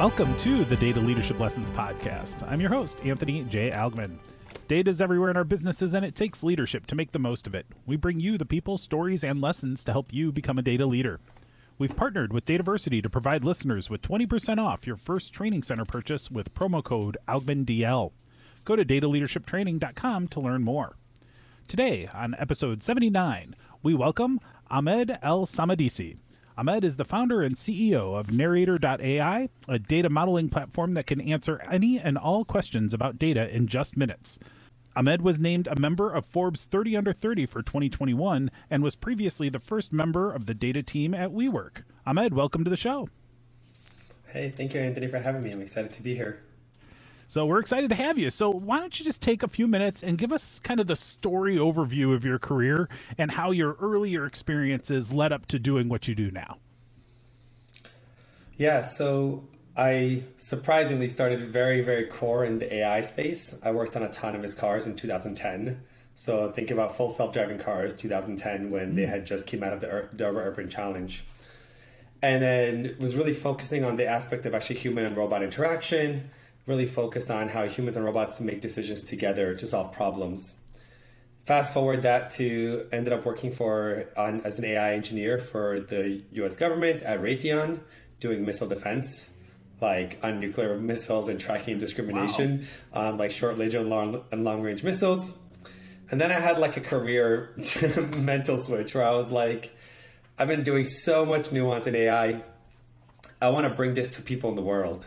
[0.00, 2.42] Welcome to the Data Leadership Lessons Podcast.
[2.50, 3.70] I'm your host, Anthony J.
[3.70, 4.16] Algmin.
[4.66, 7.54] Data is everywhere in our businesses, and it takes leadership to make the most of
[7.54, 7.66] it.
[7.84, 11.20] We bring you the people, stories, and lessons to help you become a data leader.
[11.76, 16.30] We've partnered with Dataversity to provide listeners with 20% off your first training center purchase
[16.30, 18.12] with promo code ALGMINDL.
[18.64, 20.96] Go to dataleadershiptraining.com to learn more.
[21.68, 24.40] Today, on episode 79, we welcome
[24.70, 26.16] Ahmed Elsamadisi.
[26.60, 31.62] Ahmed is the founder and CEO of Narrator.ai, a data modeling platform that can answer
[31.70, 34.38] any and all questions about data in just minutes.
[34.94, 39.48] Ahmed was named a member of Forbes 30 Under 30 for 2021 and was previously
[39.48, 41.82] the first member of the data team at WeWork.
[42.06, 43.08] Ahmed, welcome to the show.
[44.26, 45.52] Hey, thank you, Anthony, for having me.
[45.52, 46.42] I'm excited to be here.
[47.30, 48.28] So we're excited to have you.
[48.28, 50.96] So why don't you just take a few minutes and give us kind of the
[50.96, 56.08] story overview of your career and how your earlier experiences led up to doing what
[56.08, 56.56] you do now?
[58.56, 59.44] Yeah, so
[59.76, 63.54] I surprisingly started very, very core in the AI space.
[63.62, 65.82] I worked on autonomous cars in 2010.
[66.16, 68.96] So think about full self-driving cars, 2010, when mm.
[68.96, 69.86] they had just came out of the
[70.16, 71.22] DARPA Urban Challenge.
[72.22, 76.30] And then was really focusing on the aspect of actually human and robot interaction,
[76.66, 80.54] really focused on how humans and robots make decisions together to solve problems.
[81.44, 86.22] Fast forward that to ended up working for on, as an AI engineer for the
[86.32, 86.56] U.S.
[86.56, 87.80] government at Raytheon,
[88.20, 89.30] doing missile defense
[89.80, 93.08] like on nuclear missiles and tracking discrimination wow.
[93.08, 95.34] on like short range and long and long range missiles.
[96.10, 97.54] And then I had like a career
[98.16, 99.74] mental switch where I was like,
[100.38, 102.42] I've been doing so much nuance in AI.
[103.40, 105.06] I want to bring this to people in the world.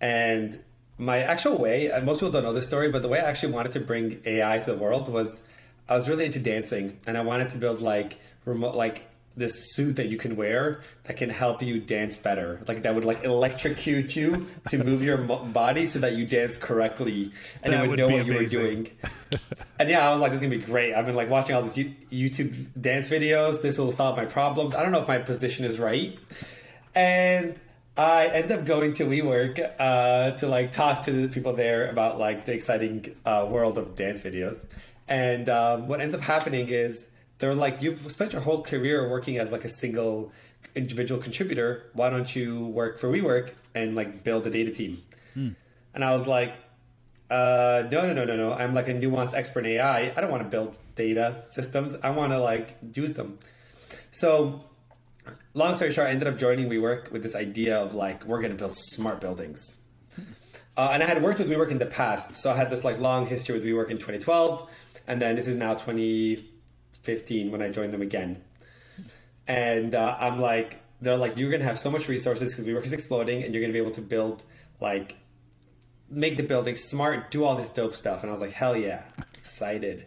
[0.00, 0.60] And
[0.98, 3.52] my actual way, uh, most people don't know this story, but the way I actually
[3.52, 5.40] wanted to bring AI to the world was
[5.88, 9.04] I was really into dancing and I wanted to build like remote like
[9.36, 12.60] this suit that you can wear that can help you dance better.
[12.66, 17.32] Like that would like electrocute you to move your body so that you dance correctly
[17.62, 18.32] and that would, would know what amazing.
[18.32, 18.90] you were doing.
[19.78, 20.94] and yeah, I was like, this is gonna be great.
[20.94, 23.62] I've been like watching all these YouTube dance videos.
[23.62, 24.74] This will solve my problems.
[24.74, 26.18] I don't know if my position is right.
[26.94, 27.58] And
[27.98, 32.16] I end up going to WeWork uh, to like talk to the people there about
[32.16, 34.66] like the exciting uh, world of dance videos.
[35.08, 37.06] And um, what ends up happening is
[37.38, 40.30] they're like, you've spent your whole career working as like a single
[40.76, 41.90] individual contributor.
[41.92, 45.02] Why don't you work for WeWork and like build a data team?
[45.34, 45.48] Hmm.
[45.92, 46.54] And I was like,
[47.28, 48.52] uh, no, no, no, no, no.
[48.52, 50.12] I'm like a nuanced expert in AI.
[50.16, 51.96] I don't want to build data systems.
[52.00, 53.40] I want to like use them.
[54.12, 54.62] So,
[55.58, 58.52] long story short, I ended up joining WeWork with this idea of like we're going
[58.52, 59.76] to build smart buildings.
[60.76, 63.00] Uh, and I had worked with WeWork in the past, so I had this like
[63.00, 64.70] long history with WeWork in 2012,
[65.08, 68.44] and then this is now 2015 when I joined them again.
[69.48, 72.92] And uh, I'm like, they're like, you're gonna have so much resources because WeWork is
[72.92, 74.44] exploding, and you're gonna be able to build
[74.80, 75.16] like
[76.08, 78.22] make the building smart, do all this dope stuff.
[78.22, 79.02] And I was like, hell yeah,
[79.36, 80.06] excited.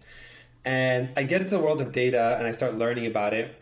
[0.64, 3.61] And I get into the world of data and I start learning about it.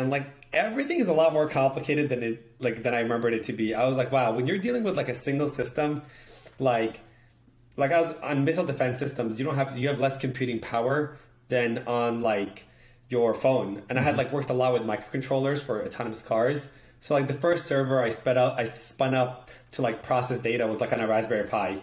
[0.00, 3.44] And like everything is a lot more complicated than it like than I remembered it
[3.44, 3.74] to be.
[3.74, 6.02] I was like, wow, when you're dealing with like a single system,
[6.58, 7.00] like
[7.76, 11.18] like I was on missile defense systems, you don't have you have less computing power
[11.48, 12.66] than on like
[13.08, 13.82] your phone.
[13.88, 14.18] And I had mm-hmm.
[14.18, 16.68] like worked a lot with microcontrollers for autonomous cars.
[17.00, 20.66] So like the first server I sped up, I spun up to like process data
[20.66, 21.82] was like on a Raspberry Pi, and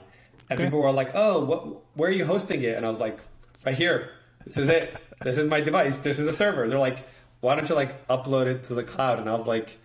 [0.51, 0.65] okay.
[0.65, 1.95] people were like, "Oh, what?
[1.95, 3.19] Where are you hosting it?" And I was like,
[3.65, 4.11] "Right here.
[4.45, 4.95] This is it.
[5.23, 5.97] this is my device.
[5.97, 6.99] This is a server." They're like,
[7.41, 9.77] "Why don't you like upload it to the cloud?" And I was like,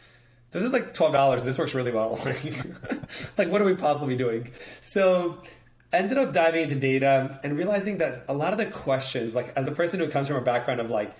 [0.50, 1.44] "This is like twelve dollars.
[1.44, 2.18] This works really well.
[3.38, 4.50] like, what are we possibly doing?"
[4.82, 5.42] So
[5.92, 9.68] ended up diving into data and realizing that a lot of the questions, like as
[9.68, 11.14] a person who comes from a background of like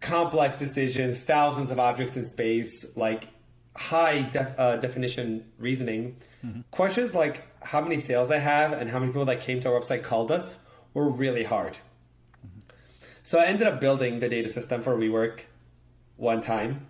[0.00, 3.28] complex decisions, thousands of objects in space, like
[3.76, 6.60] high def, uh, definition reasoning, mm-hmm.
[6.70, 9.80] questions like how many sales I have and how many people that came to our
[9.80, 10.58] website called us
[10.94, 11.78] were really hard.
[13.26, 15.40] So I ended up building the data system for WeWork
[16.16, 16.86] one time.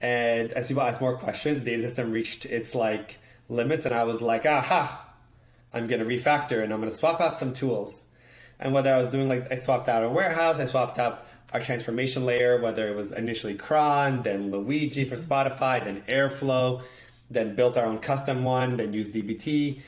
[0.00, 4.02] And as people asked more questions, the data system reached its like limits, and I
[4.02, 5.08] was like, aha,
[5.72, 8.06] I'm going to refactor and I'm going to swap out some tools.
[8.58, 11.60] And whether I was doing like, I swapped out a warehouse, I swapped out our
[11.60, 16.82] transformation layer, whether it was initially Cron, then Luigi for Spotify, then Airflow,
[17.30, 19.80] then built our own custom one, then used DBT.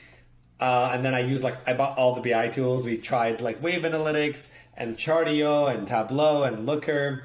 [0.57, 2.85] Uh, and then I used like, I bought all the BI tools.
[2.85, 4.45] We tried like Wave Analytics
[4.75, 7.23] and Chartio and Tableau and Looker.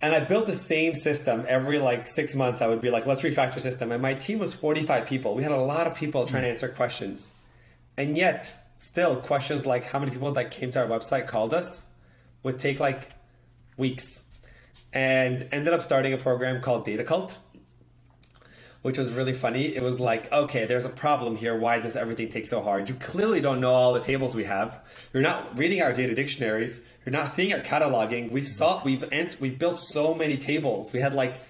[0.00, 2.62] And I built the same system every like six months.
[2.62, 3.90] I would be like, let's refactor system.
[3.90, 5.34] And my team was 45 people.
[5.34, 6.52] We had a lot of people trying to hmm.
[6.52, 7.30] answer questions.
[7.96, 11.84] And yet, still, questions like how many people that came to our website called us
[12.44, 13.10] would take like
[13.76, 14.22] weeks.
[14.92, 17.36] And ended up starting a program called Data Cult,
[18.82, 19.74] which was really funny.
[19.74, 21.56] It was like, okay, there's a problem here.
[21.58, 22.88] Why does everything take so hard?
[22.88, 24.80] You clearly don't know all the tables we have.
[25.12, 26.80] You're not reading our data dictionaries.
[27.04, 28.30] You're not seeing our cataloging.
[28.30, 29.04] We've saw we've
[29.40, 30.92] we've built so many tables.
[30.92, 31.40] We had like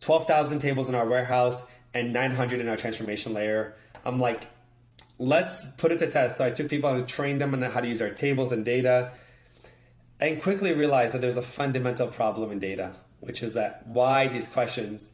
[0.00, 1.62] twelve thousand tables in our warehouse
[1.94, 3.74] and nine hundred in our transformation layer.
[4.04, 4.48] I'm like,
[5.18, 6.36] let's put it to test.
[6.36, 9.12] So I took people and trained them on how to use our tables and data,
[10.20, 14.46] and quickly realized that there's a fundamental problem in data, which is that why these
[14.48, 15.10] questions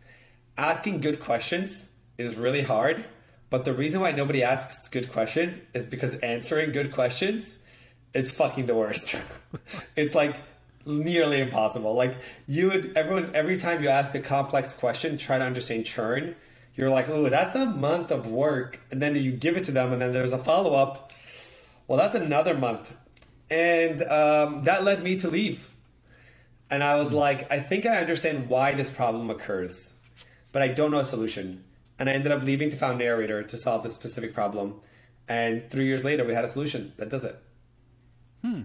[0.56, 1.86] asking good questions
[2.18, 3.04] is really hard.
[3.50, 7.58] But the reason why nobody asks good questions is because answering good questions
[8.14, 9.14] is fucking the worst.
[9.96, 10.36] it's like
[10.86, 11.94] nearly impossible.
[11.94, 12.16] Like
[12.46, 16.34] you would everyone every time you ask a complex question, try to understand churn,
[16.74, 18.80] you're like, oh, that's a month of work.
[18.90, 21.12] And then you give it to them and then there's a follow-up.
[21.86, 22.94] Well, that's another month.
[23.50, 25.74] And um, that led me to leave.
[26.70, 29.92] And I was like, I think I understand why this problem occurs
[30.52, 31.64] but I don't know a solution.
[31.98, 34.80] And I ended up leaving to found Narrator to solve this specific problem.
[35.28, 37.36] And three years later, we had a solution that does it.
[38.42, 38.62] Hmm.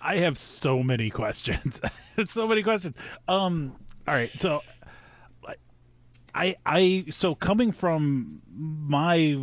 [0.00, 1.80] I have so many questions.
[2.24, 2.96] so many questions.
[3.28, 3.76] Um.
[4.06, 4.30] All right.
[4.38, 4.62] So,
[6.36, 9.38] I I so coming from my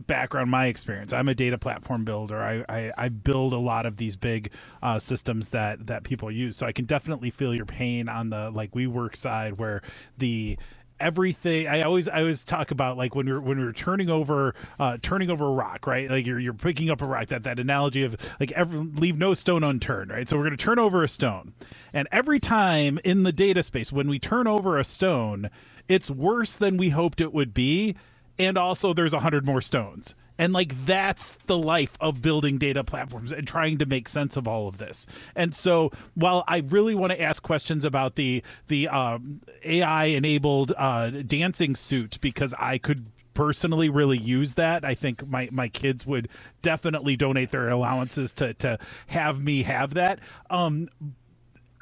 [0.00, 1.12] background, my experience.
[1.12, 2.40] I'm a data platform builder.
[2.42, 4.52] I, I, I build a lot of these big
[4.82, 6.56] uh, systems that that people use.
[6.56, 9.82] So I can definitely feel your pain on the like WeWork side, where
[10.18, 10.58] the
[11.00, 14.96] everything i always i always talk about like when you're when you're turning over uh
[15.02, 18.04] turning over a rock right like you're you're picking up a rock that that analogy
[18.04, 21.08] of like every, leave no stone unturned right so we're going to turn over a
[21.08, 21.52] stone
[21.92, 25.50] and every time in the data space when we turn over a stone
[25.88, 27.94] it's worse than we hoped it would be
[28.38, 32.82] and also there's a hundred more stones and like that's the life of building data
[32.82, 36.94] platforms and trying to make sense of all of this and so while i really
[36.94, 42.78] want to ask questions about the the um, ai enabled uh, dancing suit because i
[42.78, 46.28] could personally really use that i think my my kids would
[46.62, 48.78] definitely donate their allowances to to
[49.08, 50.18] have me have that
[50.50, 50.88] um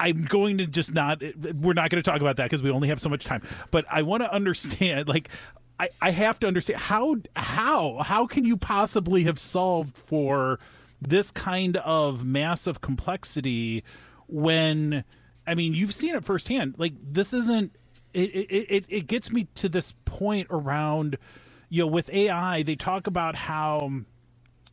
[0.00, 1.22] I'm going to just not.
[1.60, 3.40] We're not going to talk about that because we only have so much time.
[3.70, 5.28] But I want to understand, like,
[5.78, 10.58] I, I have to understand how how how can you possibly have solved for
[11.00, 13.84] this kind of massive complexity
[14.28, 15.04] when
[15.46, 16.76] I mean you've seen it firsthand.
[16.78, 17.74] Like this isn't
[18.14, 21.18] it it, it, gets me to this point around
[21.68, 23.90] you know with AI they talk about how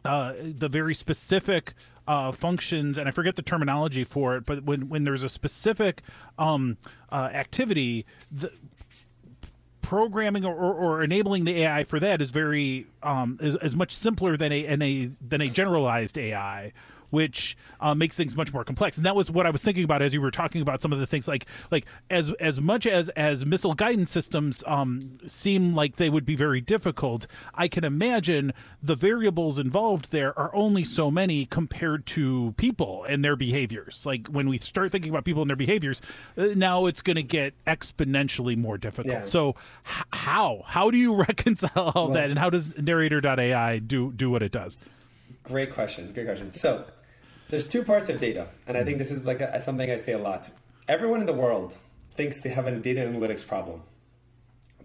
[0.06, 1.74] uh, the very specific
[2.07, 6.01] uh, functions, and I forget the terminology for it, but when, when there's a specific
[6.40, 6.78] um,
[7.12, 8.51] uh, activity, the,
[9.89, 14.38] programming or, or, enabling the AI for that is very um, is, is much simpler
[14.38, 16.71] than a, than a than a generalized AI
[17.09, 18.97] which uh, makes things much more complex.
[18.97, 21.00] And that was what I was thinking about as you were talking about some of
[21.00, 25.95] the things like like as as much as as missile guidance systems um, seem like
[25.95, 27.27] they would be very difficult.
[27.53, 33.23] I can imagine the variables involved there are only so many compared to people and
[33.23, 34.05] their behaviors.
[34.05, 36.01] Like when we start thinking about people and their behaviors,
[36.38, 39.13] uh, now it's going to get exponentially more difficult.
[39.13, 39.25] Yeah.
[39.25, 44.12] So h- how how do you reconcile all well, that, and how does Narrator.ai do
[44.12, 45.01] do what it does?
[45.44, 46.12] Great question.
[46.13, 46.50] Great question.
[46.50, 46.85] So
[47.50, 50.13] there's two parts of data, and I think this is like a, something I say
[50.13, 50.50] a lot.
[50.88, 51.75] Everyone in the world
[52.16, 53.82] thinks they have a data analytics problem.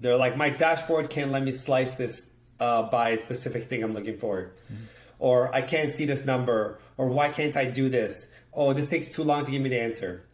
[0.00, 2.30] They're like, my dashboard can't let me slice this
[2.60, 4.84] uh, by a specific thing I'm looking for, mm-hmm.
[5.18, 8.28] or I can't see this number, or why can't I do this?
[8.52, 10.24] Oh, this takes too long to give me the answer,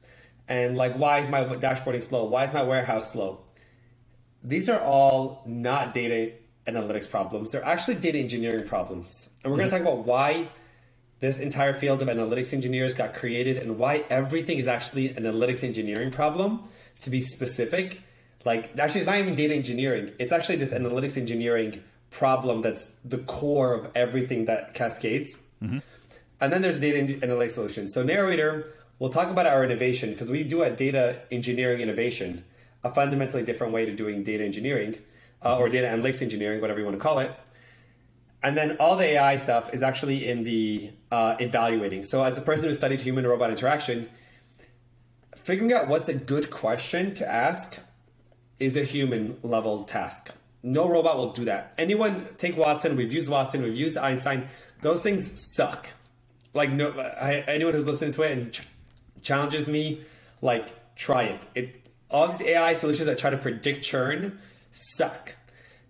[0.48, 2.24] and like, why is my dashboarding slow?
[2.24, 3.40] Why is my warehouse slow?
[4.44, 6.32] These are all not data
[6.66, 7.50] analytics problems.
[7.50, 9.68] They're actually data engineering problems, and we're mm-hmm.
[9.68, 10.48] going to talk about why
[11.20, 15.62] this entire field of analytics engineers got created and why everything is actually an analytics
[15.62, 16.64] engineering problem
[17.02, 18.00] to be specific
[18.44, 20.12] like actually it's not even data engineering.
[20.18, 25.36] It's actually this analytics engineering problem that's the core of everything that cascades.
[25.62, 25.78] Mm-hmm.
[26.40, 27.92] and then there's data analytics solutions.
[27.92, 32.44] So narrator we'll talk about our innovation because we do a data engineering innovation
[32.82, 34.96] a fundamentally different way to doing data engineering
[35.44, 37.30] uh, or data analytics engineering whatever you want to call it
[38.42, 42.04] and then all the AI stuff is actually in the uh, evaluating.
[42.04, 44.08] So, as a person who studied human robot interaction,
[45.36, 47.78] figuring out what's a good question to ask
[48.58, 50.32] is a human level task.
[50.62, 51.72] No robot will do that.
[51.78, 54.48] Anyone take Watson, we've used Watson, we've used Einstein,
[54.82, 55.88] those things suck.
[56.52, 58.62] Like, no, I, anyone who's listening to it and ch-
[59.22, 60.02] challenges me,
[60.42, 61.46] like, try it.
[61.54, 61.86] it.
[62.10, 64.38] All these AI solutions that try to predict churn
[64.72, 65.36] suck.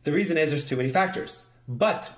[0.04, 1.45] The reason is there's too many factors.
[1.66, 2.12] But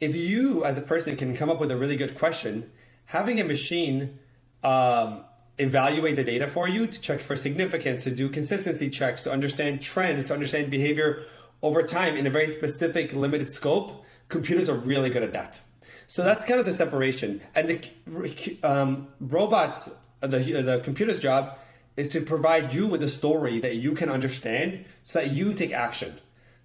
[0.00, 2.70] if you as a person can come up with a really good question,
[3.06, 4.18] having a machine
[4.62, 5.24] um,
[5.58, 9.80] evaluate the data for you, to check for significance, to do consistency checks, to understand
[9.80, 11.22] trends, to understand behavior
[11.62, 14.04] over time in a very specific, limited scope.
[14.28, 15.60] Computers are really good at that.
[16.06, 17.40] So that's kind of the separation.
[17.54, 17.68] And
[18.06, 21.58] the um, robots, the, the computer's job
[21.96, 25.72] is to provide you with a story that you can understand so that you take
[25.72, 26.18] action.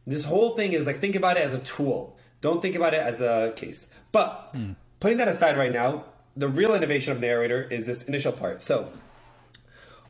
[0.05, 2.17] This whole thing is like, think about it as a tool.
[2.41, 3.87] Don't think about it as a case.
[4.11, 4.75] But mm.
[4.99, 6.05] putting that aside right now,
[6.35, 8.61] the real innovation of narrator is this initial part.
[8.61, 8.91] So,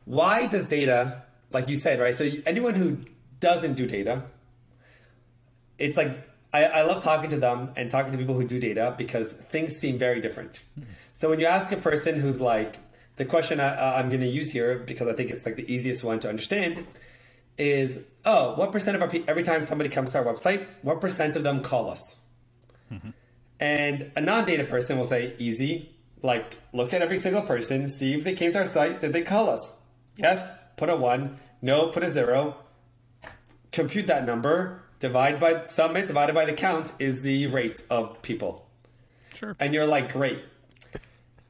[0.04, 1.22] why does data,
[1.52, 2.14] like you said, right?
[2.14, 2.98] So, anyone who
[3.40, 4.22] doesn't do data,
[5.78, 8.94] it's like I, I love talking to them and talking to people who do data
[8.96, 10.62] because things seem very different.
[10.78, 10.90] Mm-hmm.
[11.12, 12.76] So, when you ask a person who's like,
[13.16, 16.04] the question I, I'm going to use here because I think it's like the easiest
[16.04, 16.86] one to understand
[17.58, 21.36] is, oh, what percent of our every time somebody comes to our website, what percent
[21.36, 22.16] of them call us?
[22.90, 23.10] Mm-hmm.
[23.58, 28.24] And a non-data person will say, easy, like look at every single person, see if
[28.24, 29.74] they came to our site, did they call us?
[30.16, 31.38] Yes, put a one.
[31.62, 32.56] No, put a zero.
[33.72, 34.82] Compute that number.
[34.98, 38.66] Divide by submit divided by the count is the rate of people.
[39.34, 39.56] Sure.
[39.58, 40.44] And you're like, great.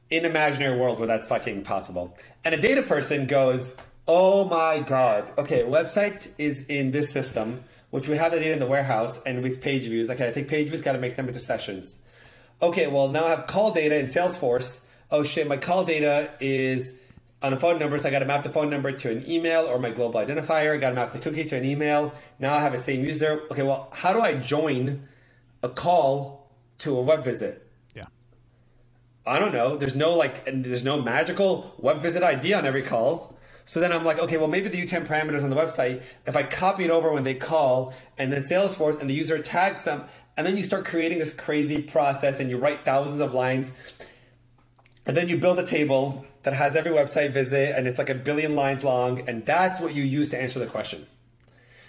[0.09, 2.17] In imaginary world where that's fucking possible.
[2.45, 3.75] And a data person goes,
[4.07, 5.31] oh my god.
[5.37, 9.43] Okay, website is in this system, which we have the data in the warehouse, and
[9.43, 10.09] with page views.
[10.09, 11.99] Okay, I think page views, got to make them into sessions
[12.61, 14.81] okay, well, now I have call data in Salesforce.
[15.09, 16.93] Oh shit, my call data is
[17.41, 19.65] on a phone number, so I got to map the phone number to an email
[19.65, 20.75] or my global identifier.
[20.75, 22.13] I got to map the cookie to an email.
[22.39, 23.41] Now I have a same user.
[23.51, 25.07] Okay, well, how do I join
[25.63, 27.67] a call to a web visit?
[27.95, 28.05] Yeah.
[29.25, 29.75] I don't know.
[29.75, 33.37] There's no like, there's no magical web visit ID on every call.
[33.65, 36.43] So then I'm like, okay, well, maybe the UTM parameters on the website, if I
[36.43, 40.03] copy it over when they call and then Salesforce and the user tags them,
[40.37, 43.71] and then you start creating this crazy process and you write thousands of lines.
[45.05, 48.15] And then you build a table that has every website visit and it's like a
[48.15, 49.27] billion lines long.
[49.27, 51.05] And that's what you use to answer the question.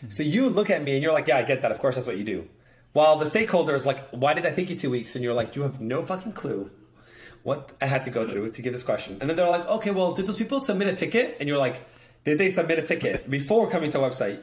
[0.09, 1.71] So you look at me and you're like, yeah, I get that.
[1.71, 2.49] Of course, that's what you do.
[2.93, 5.15] While the stakeholder is like, why did I take you two weeks?
[5.15, 6.71] And you're like, you have no fucking clue
[7.43, 9.19] what I had to go through to give this question.
[9.21, 11.37] And then they're like, okay, well, did those people submit a ticket?
[11.41, 11.85] And you're like,
[12.25, 14.43] did they submit a ticket before coming to a website?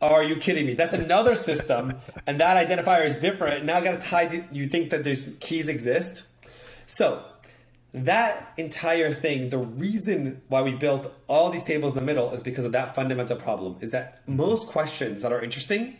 [0.00, 0.74] Are you kidding me?
[0.74, 1.94] That's another system,
[2.26, 3.64] and that identifier is different.
[3.64, 4.26] Now I got to tie.
[4.26, 6.24] The, you think that there's keys exist?
[6.86, 7.24] So
[7.94, 12.42] that entire thing, the reason why we built all these tables in the middle is
[12.42, 13.76] because of that fundamental problem.
[13.80, 15.98] Is that most questions that are interesting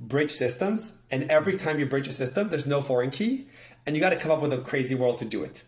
[0.00, 3.46] bridge systems, and every time you bridge a system, there's no foreign key,
[3.86, 5.62] and you got to come up with a crazy world to do it.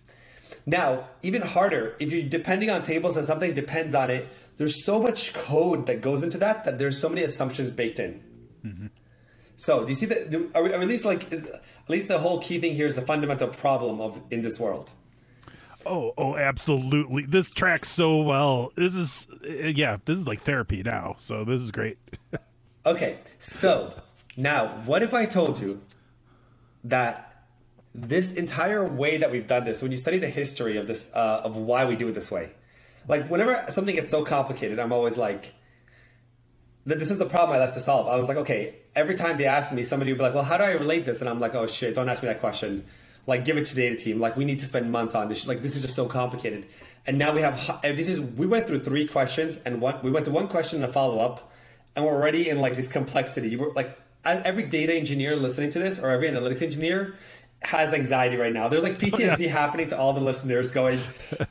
[0.65, 5.01] Now, even harder, if you're depending on tables and something depends on it, there's so
[5.01, 8.23] much code that goes into that that there's so many assumptions baked in.
[8.65, 8.87] Mm-hmm.
[9.57, 10.51] So, do you see that?
[10.55, 12.97] Are, we, are at least like is, at least the whole key thing here is
[12.97, 14.93] the fundamental problem of in this world.
[15.85, 17.27] Oh, oh, absolutely!
[17.27, 18.73] This tracks so well.
[18.75, 21.15] This is, uh, yeah, this is like therapy now.
[21.19, 21.99] So this is great.
[22.87, 23.95] okay, so
[24.37, 25.81] now what if I told you
[26.85, 27.36] that
[27.97, 31.41] this entire way that we've done this, when you study the history of this, uh,
[31.45, 32.51] of why we do it this way,
[33.09, 35.55] like whenever something gets so complicated, I'm always like,
[36.85, 38.07] that this is the problem I left to solve.
[38.07, 40.57] I was like, okay, every time they ask me, somebody would be like, well, how
[40.57, 41.21] do I relate this?
[41.21, 42.85] And I'm like, oh shit, don't ask me that question.
[43.27, 44.21] Like, give it to the data team.
[44.21, 45.49] Like, we need to spend months on this.
[45.49, 46.67] Like, this is just so complicated.
[47.07, 50.27] And now we have this is we went through three questions and one we went
[50.27, 51.53] to one question and a follow up,
[51.95, 53.49] and we're already in like this complexity.
[53.49, 57.15] You were like every data engineer listening to this or every analytics engineer
[57.67, 58.69] has anxiety right now.
[58.69, 59.49] There's like PTSD oh, yeah.
[59.49, 61.01] happening to all the listeners going,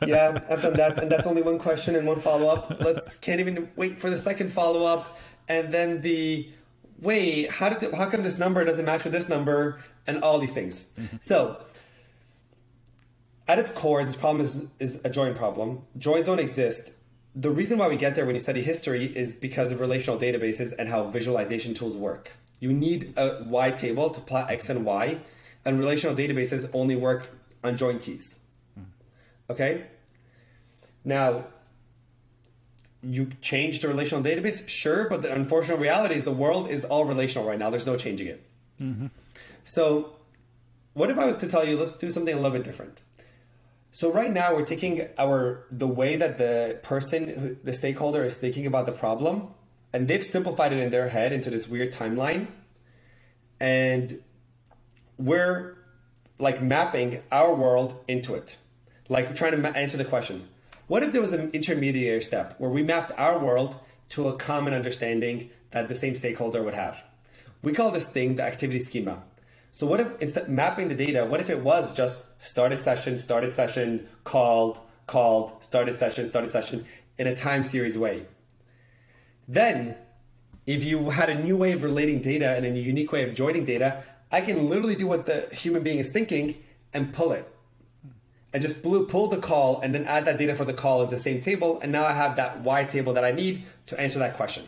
[0.05, 0.97] yeah, I've done that.
[0.97, 2.79] And that's only one question and one follow up.
[2.79, 5.17] Let's can't even wait for the second follow up.
[5.49, 6.49] And then the
[7.01, 10.39] wait, how did the, how come this number doesn't match with this number and all
[10.39, 10.85] these things.
[10.97, 11.17] Mm-hmm.
[11.19, 11.61] So
[13.45, 15.81] at its core, this problem is, is a join problem.
[15.97, 16.91] Joins don't exist.
[17.35, 20.73] The reason why we get there when you study history is because of relational databases
[20.79, 22.31] and how visualization tools work.
[22.61, 25.19] You need a wide table to plot X and Y
[25.65, 27.29] and relational databases only work
[27.63, 28.39] on join keys.
[29.49, 29.85] Okay?
[31.03, 31.45] Now,
[33.01, 37.05] you change the relational database, sure, but the unfortunate reality is the world is all
[37.05, 37.69] relational right now.
[37.69, 38.43] There's no changing it.
[38.81, 39.07] Mm-hmm.
[39.63, 40.17] So,
[40.93, 43.01] what if I was to tell you, let's do something a little bit different?
[43.95, 48.65] So right now we're taking our the way that the person, the stakeholder, is thinking
[48.65, 49.53] about the problem,
[49.93, 52.47] and they've simplified it in their head into this weird timeline,
[53.57, 54.21] and
[55.17, 55.77] we're
[56.39, 58.57] like mapping our world into it.
[59.07, 60.49] Like we're trying to ma- answer the question
[60.87, 63.79] what if there was an intermediary step where we mapped our world
[64.09, 67.03] to a common understanding that the same stakeholder would have?
[67.63, 69.23] We call this thing the activity schema.
[69.71, 73.55] So what if instead mapping the data, what if it was just started session, started
[73.55, 76.85] session, called, called, started session, started session
[77.17, 78.25] in a time series way.
[79.47, 79.95] Then,
[80.65, 83.65] if you had a new way of relating data and a unique way of joining
[83.65, 84.03] data,
[84.35, 86.61] I can literally do what the human being is thinking
[86.93, 87.47] and pull it.
[88.51, 91.21] And just pull the call and then add that data for the call into the
[91.21, 91.79] same table.
[91.81, 94.65] And now I have that wide table that I need to answer that question.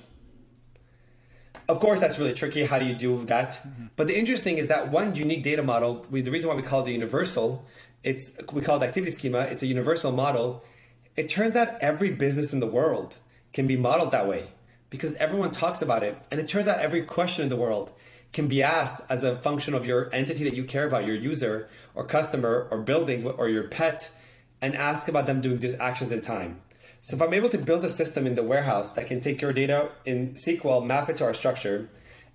[1.68, 2.64] Of course, that's really tricky.
[2.64, 3.52] How do you do that?
[3.52, 3.88] Mm-hmm.
[3.98, 6.62] But the interesting thing is that one unique data model, we, the reason why we
[6.62, 7.66] call it universal,
[8.04, 10.64] it's we call it activity schema, it's a universal model.
[11.18, 13.18] It turns out every business in the world
[13.52, 14.52] can be modeled that way
[14.90, 16.18] because everyone talks about it.
[16.32, 17.92] And it turns out every question in the world
[18.38, 21.68] can be asked as a function of your entity that you care about, your user
[21.96, 24.12] or customer or building or your pet,
[24.62, 26.62] and ask about them doing these actions in time.
[27.02, 29.54] So if I'm able to build a system in the warehouse that can take your
[29.54, 31.90] data in SQL, map it to our structure,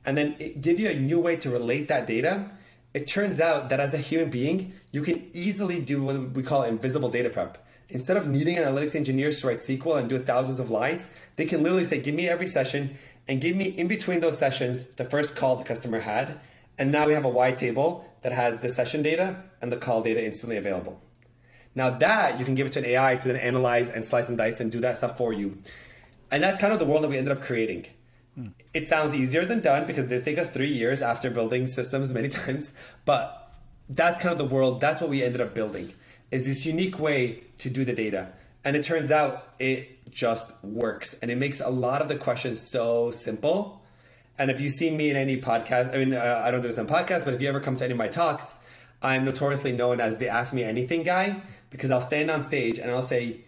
[0.05, 2.51] and then give you a new way to relate that data,
[2.95, 6.65] it turns out that as a human being, you can easily do what we call
[6.65, 7.65] invisible data prep.
[7.91, 11.07] Instead of needing analytics engineers to write SQL and do thousands of lines,
[11.37, 12.99] they can literally say, give me every session
[13.33, 16.39] and give me in between those sessions the first call the customer had.
[16.77, 20.03] And now we have a wide table that has the session data and the call
[20.03, 21.01] data instantly available.
[21.75, 24.37] Now that you can give it to an AI to then analyze and slice and
[24.37, 25.57] dice and do that stuff for you.
[26.31, 27.87] And that's kind of the world that we ended up creating.
[28.35, 28.49] Hmm.
[28.75, 32.29] It sounds easier than done because this takes us three years after building systems many
[32.41, 32.75] times,
[33.07, 33.55] but
[33.89, 34.83] that's kind of the world.
[34.83, 35.95] That's what we ended up building
[36.31, 38.33] is this unique way to do the data.
[38.65, 42.61] And it turns out it just works and it makes a lot of the questions
[42.61, 43.83] so simple.
[44.39, 46.79] And if you've seen me in any podcast, I mean, uh, I don't do this
[46.79, 48.61] on podcasts, but if you ever come to any of my talks,
[49.03, 52.91] I'm notoriously known as the Ask Me Anything guy because I'll stand on stage and
[52.91, 53.41] I'll say,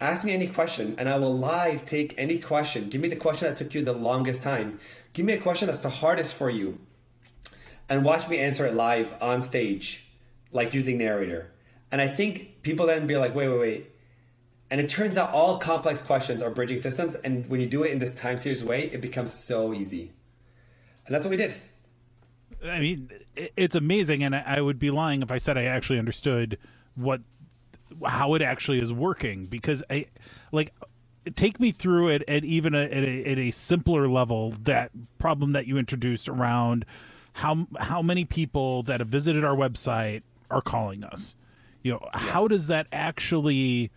[0.00, 2.88] Ask me any question and I will live take any question.
[2.88, 4.78] Give me the question that took you the longest time.
[5.12, 6.78] Give me a question that's the hardest for you
[7.88, 10.06] and watch me answer it live on stage,
[10.52, 11.50] like using narrator.
[11.90, 13.90] And I think people then be like, wait, wait, wait.
[14.70, 17.14] And it turns out all complex questions are bridging systems.
[17.14, 20.12] And when you do it in this time series way, it becomes so easy.
[21.06, 21.54] And that's what we did.
[22.64, 23.10] I mean,
[23.56, 24.22] it's amazing.
[24.22, 26.58] And I would be lying if I said I actually understood
[26.94, 27.20] what
[28.06, 30.06] how it actually is working because I
[30.52, 30.72] like
[31.34, 35.52] take me through it at even a, at, a, at a simpler level that problem
[35.52, 36.84] that you introduced around
[37.34, 41.34] how how many people that have visited our website are calling us
[41.82, 42.20] you know yeah.
[42.20, 43.90] how does that actually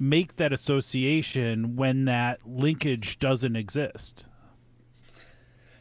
[0.00, 4.24] make that association when that linkage doesn't exist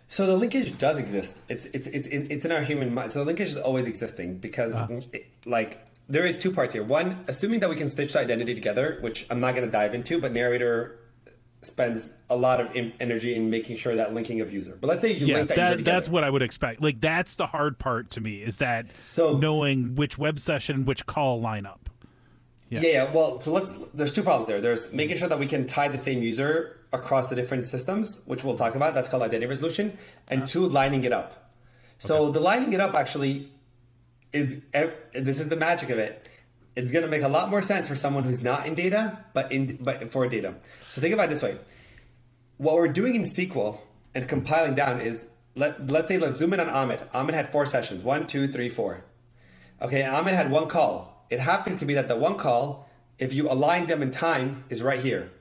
[0.07, 3.25] so the linkage does exist it's it's it's it's in our human mind so the
[3.25, 4.87] linkage is always existing because uh.
[5.13, 6.83] it, like there is two parts here.
[6.83, 9.93] One, assuming that we can stitch the identity together, which I'm not going to dive
[9.93, 10.99] into, but narrator
[11.61, 14.77] spends a lot of in- energy in making sure that linking of user.
[14.79, 16.81] But let's say you yeah, link that, that that's what I would expect.
[16.81, 21.05] Like that's the hard part to me is that so knowing which web session, which
[21.05, 21.89] call line up.
[22.69, 22.81] Yeah.
[22.81, 23.11] yeah, yeah.
[23.11, 23.71] Well, so let's.
[23.93, 24.61] There's two problems there.
[24.61, 28.43] There's making sure that we can tie the same user across the different systems, which
[28.43, 28.93] we'll talk about.
[28.93, 30.47] That's called identity resolution, and uh-huh.
[30.47, 31.51] two, lining it up.
[31.97, 32.33] So okay.
[32.33, 33.51] the lining it up actually
[34.31, 34.61] is
[35.13, 36.29] this is the magic of it.
[36.75, 39.51] It's going to make a lot more sense for someone who's not in data, but
[39.51, 40.55] in but for data.
[40.89, 41.57] So think about it this way:
[42.57, 43.79] what we're doing in SQL
[44.13, 47.01] and compiling down is let let's say let's zoom in on Ahmed.
[47.13, 49.03] Ahmed had four sessions: one, two, three, four.
[49.81, 51.18] Okay, Ahmed had one call.
[51.29, 54.81] It happened to be that the one call, if you align them in time, is
[54.81, 55.31] right here.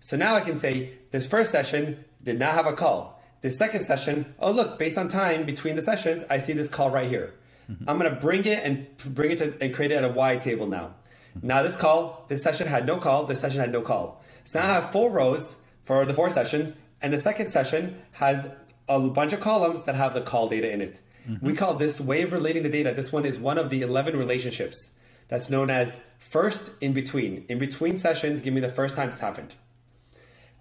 [0.00, 3.22] So now I can say this first session did not have a call.
[3.40, 6.90] This second session, oh look, based on time between the sessions, I see this call
[6.90, 7.34] right here.
[7.70, 7.88] Mm-hmm.
[7.88, 10.42] I'm going to bring it and bring it to, and create it at a wide
[10.42, 10.94] table now.
[11.36, 11.46] Mm-hmm.
[11.46, 14.22] Now this call, this session had no call, this session had no call.
[14.44, 18.48] So now I have four rows for the four sessions, and the second session has
[18.88, 21.00] a bunch of columns that have the call data in it.
[21.28, 21.44] Mm-hmm.
[21.44, 22.92] We call this way of relating the data.
[22.94, 24.92] This one is one of the 11 relationships
[25.28, 27.46] that's known as first in between.
[27.48, 29.54] In between sessions, give me the first time this happened.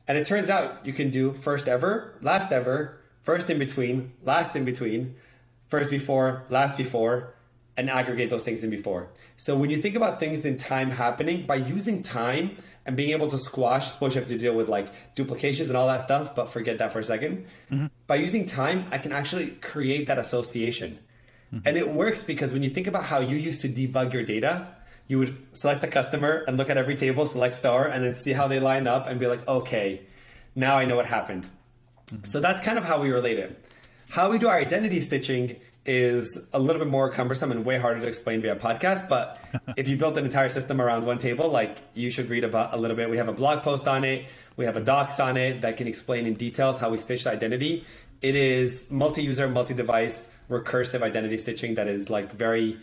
[0.08, 4.56] And it turns out you can do first ever, last ever, first in between, last
[4.56, 5.16] in between,
[5.68, 7.34] first before, last before,
[7.78, 9.10] and aggregate those things in before.
[9.36, 13.30] So when you think about things in time happening, by using time and being able
[13.30, 16.50] to squash, suppose you have to deal with like duplications and all that stuff, but
[16.50, 17.88] forget that for a 2nd mm-hmm.
[18.08, 21.00] By using time, I can actually create that association.
[21.54, 21.68] Mm-hmm.
[21.68, 24.68] And it works because when you think about how you used to debug your data,
[25.08, 28.34] you would select a customer and look at every table, select star, and then see
[28.34, 30.02] how they line up and be like, okay,
[30.56, 31.48] now I know what happened.
[32.08, 32.24] Mm-hmm.
[32.24, 33.64] So that's kind of how we relate it.
[34.10, 38.02] How we do our identity stitching is a little bit more cumbersome and way harder
[38.02, 39.08] to explain via podcast.
[39.08, 39.40] But
[39.78, 42.78] if you built an entire system around one table, like you should read about a
[42.78, 43.10] little bit.
[43.10, 44.26] We have a blog post on it.
[44.58, 47.32] We have a docs on it that can explain in details how we stitch the
[47.32, 47.86] identity.
[48.22, 52.80] It is multi-user, multi-device, recursive identity stitching that is like very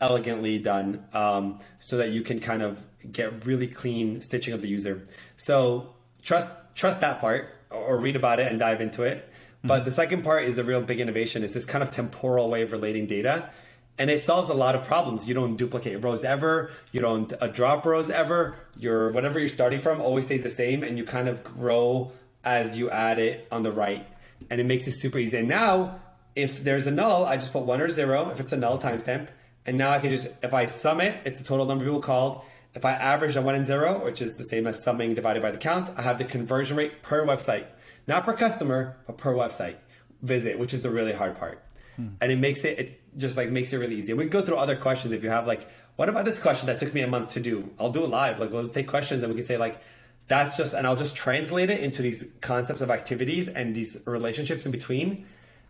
[0.00, 4.68] elegantly done um, so that you can kind of get really clean stitching of the
[4.68, 5.04] user.
[5.36, 9.30] So trust trust that part or read about it and dive into it.
[9.64, 11.42] But the second part is a real big innovation.
[11.42, 13.50] Is this kind of temporal way of relating data,
[13.98, 15.26] and it solves a lot of problems.
[15.26, 16.70] You don't duplicate rows ever.
[16.92, 18.56] You don't uh, drop rows ever.
[18.78, 22.12] Your whatever you're starting from always stays the same, and you kind of grow
[22.44, 24.06] as you add it on the right,
[24.50, 25.38] and it makes it super easy.
[25.38, 26.00] And now,
[26.36, 28.30] if there's a null, I just put one or zero.
[28.30, 29.28] If it's a null timestamp,
[29.64, 32.02] and now I can just if I sum it, it's the total number of people
[32.02, 32.42] called.
[32.74, 35.50] If I average the one and zero, which is the same as summing divided by
[35.50, 37.66] the count, I have the conversion rate per website
[38.06, 39.76] not per customer, but per website
[40.22, 41.62] visit, which is the really hard part.
[41.96, 42.08] Hmm.
[42.20, 44.12] And it makes it, it just like makes it really easy.
[44.12, 46.66] And We can go through other questions if you have like, what about this question
[46.66, 47.70] that took me a month to do?
[47.78, 48.38] I'll do it live.
[48.38, 49.80] Like let's take questions and we can say like,
[50.28, 54.66] that's just, and I'll just translate it into these concepts of activities and these relationships
[54.66, 55.26] in between.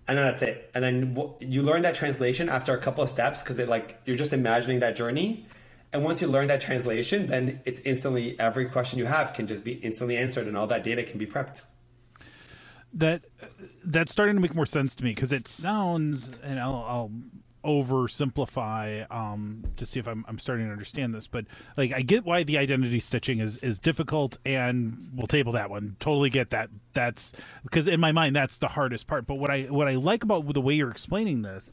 [0.09, 0.71] And then that's it.
[0.75, 4.17] And then you learn that translation after a couple of steps because it like, you're
[4.17, 5.47] just imagining that journey.
[5.93, 9.65] And once you learn that translation, then it's instantly every question you have can just
[9.65, 11.63] be instantly answered and all that data can be prepped
[12.97, 13.25] that
[13.85, 17.11] that's starting to make more sense to me because it sounds, and I'll, I'll
[17.67, 21.45] oversimplify um, to see if I'm, I'm starting to understand this, but
[21.77, 25.97] like I get why the identity stitching is is difficult, and we'll table that one.
[26.01, 26.71] Totally get that.
[26.95, 29.27] That's because in my mind that's the hardest part.
[29.27, 31.73] But what I what I like about the way you're explaining this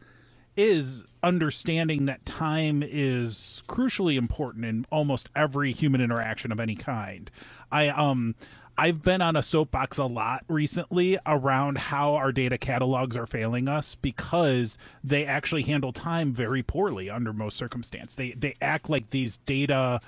[0.56, 7.32] is understanding that time is crucially important in almost every human interaction of any kind.
[7.72, 8.36] I um
[8.78, 13.68] I've been on a soapbox a lot recently around how our data catalogs are failing
[13.68, 18.16] us because they actually handle time very poorly under most circumstances.
[18.16, 20.02] They they act like these data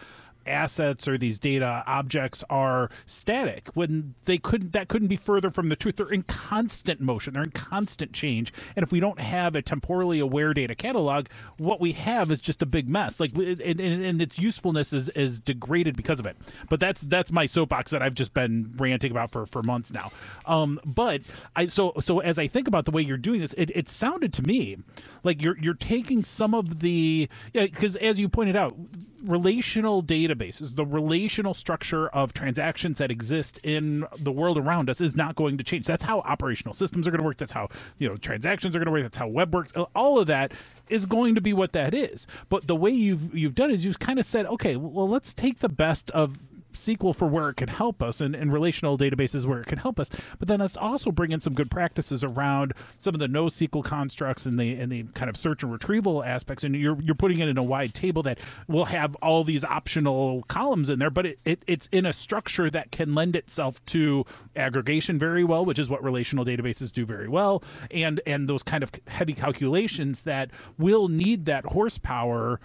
[0.47, 5.69] assets or these data objects are static when they couldn't that couldn't be further from
[5.69, 5.97] the truth.
[5.97, 7.33] They're in constant motion.
[7.33, 8.53] They're in constant change.
[8.75, 11.27] And if we don't have a temporally aware data catalog
[11.57, 13.19] what we have is just a big mess.
[13.19, 16.37] Like and, and its usefulness is is degraded because of it.
[16.69, 20.11] But that's that's my soapbox that i've just been ranting about for for months now.
[20.45, 21.21] Um but
[21.55, 24.33] i so so as i think about the way you're doing this it, it sounded
[24.33, 24.77] to me
[25.23, 28.75] like you're you're taking some of the yeah because as you pointed out
[29.23, 30.01] relational
[30.35, 35.35] databases, the relational structure of transactions that exist in the world around us is not
[35.35, 35.85] going to change.
[35.85, 37.37] That's how operational systems are going to work.
[37.37, 39.03] That's how you know transactions are going to work.
[39.03, 39.73] That's how web works.
[39.95, 40.53] All of that
[40.89, 42.27] is going to be what that is.
[42.49, 45.59] But the way you've you've done is you've kind of said, okay, well, let's take
[45.59, 46.37] the best of
[46.75, 49.99] SQL for where it can help us and, and relational databases where it can help
[49.99, 50.09] us.
[50.39, 54.45] But then let's also bring in some good practices around some of the NoSQL constructs
[54.45, 56.63] and the and the kind of search and retrieval aspects.
[56.63, 60.43] And you're you're putting it in a wide table that will have all these optional
[60.47, 64.25] columns in there, but it, it it's in a structure that can lend itself to
[64.55, 68.83] aggregation very well, which is what relational databases do very well, and and those kind
[68.83, 72.59] of heavy calculations that will need that horsepower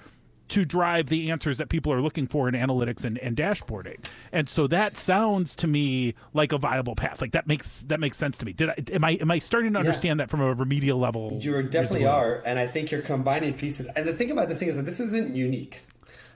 [0.50, 4.04] to drive the answers that people are looking for in analytics and, and dashboarding.
[4.32, 7.20] And so that sounds to me like a viable path.
[7.20, 8.52] Like that makes that makes sense to me.
[8.52, 10.24] Did I am I am I starting to understand yeah.
[10.24, 11.38] that from a remedial level?
[11.40, 13.88] You definitely are, and I think you're combining pieces.
[13.96, 15.80] And the thing about this thing is that this isn't unique.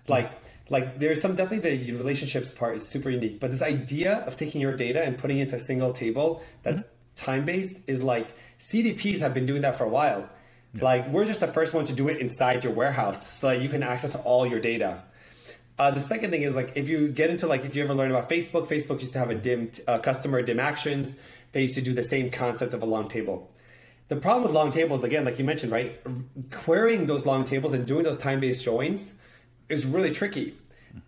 [0.08, 0.32] Like
[0.70, 4.60] like there's some definitely the relationships part is super unique, but this idea of taking
[4.60, 7.16] your data and putting it into a single table that's mm-hmm.
[7.16, 8.28] time based is like
[8.60, 10.28] CDPs have been doing that for a while
[10.74, 10.84] yeah.
[10.84, 13.68] Like we're just the first one to do it inside your warehouse so that you
[13.68, 15.02] can access all your data.
[15.78, 18.10] Uh, the second thing is like if you get into like if you ever learn
[18.10, 21.16] about Facebook, Facebook used to have a dim uh, customer dim actions.
[21.52, 23.50] They used to do the same concept of a long table.
[24.08, 25.98] The problem with long tables, again, like you mentioned, right,
[26.50, 29.14] querying those long tables and doing those time-based joins
[29.70, 30.56] is really tricky.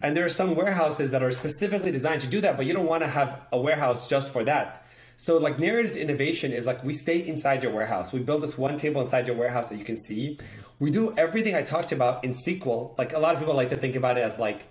[0.00, 2.86] And there are some warehouses that are specifically designed to do that, but you don't
[2.86, 4.85] want to have a warehouse just for that.
[5.18, 8.12] So like Narrator's innovation is like we stay inside your warehouse.
[8.12, 10.38] We build this one table inside your warehouse that you can see.
[10.78, 12.96] We do everything I talked about in SQL.
[12.98, 14.62] Like a lot of people like to think about it as like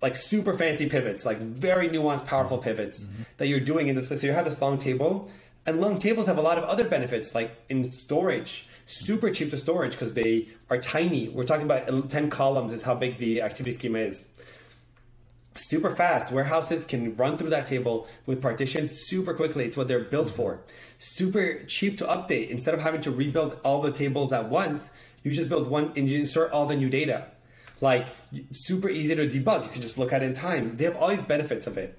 [0.00, 3.22] like super fancy pivots, like very nuanced, powerful pivots mm-hmm.
[3.38, 4.08] that you're doing in this.
[4.08, 5.30] So you have this long table,
[5.66, 9.58] and long tables have a lot of other benefits, like in storage, super cheap to
[9.58, 11.28] storage because they are tiny.
[11.28, 14.28] We're talking about 10 columns is how big the activity schema is
[15.58, 16.32] super fast.
[16.32, 19.64] Warehouses can run through that table with partitions super quickly.
[19.64, 20.60] It's what they're built for.
[20.98, 22.48] Super cheap to update.
[22.48, 24.90] Instead of having to rebuild all the tables at once,
[25.22, 27.26] you just build one and you insert all the new data.
[27.80, 28.08] Like
[28.50, 29.64] super easy to debug.
[29.64, 30.76] You can just look at it in time.
[30.76, 31.98] They have all these benefits of it.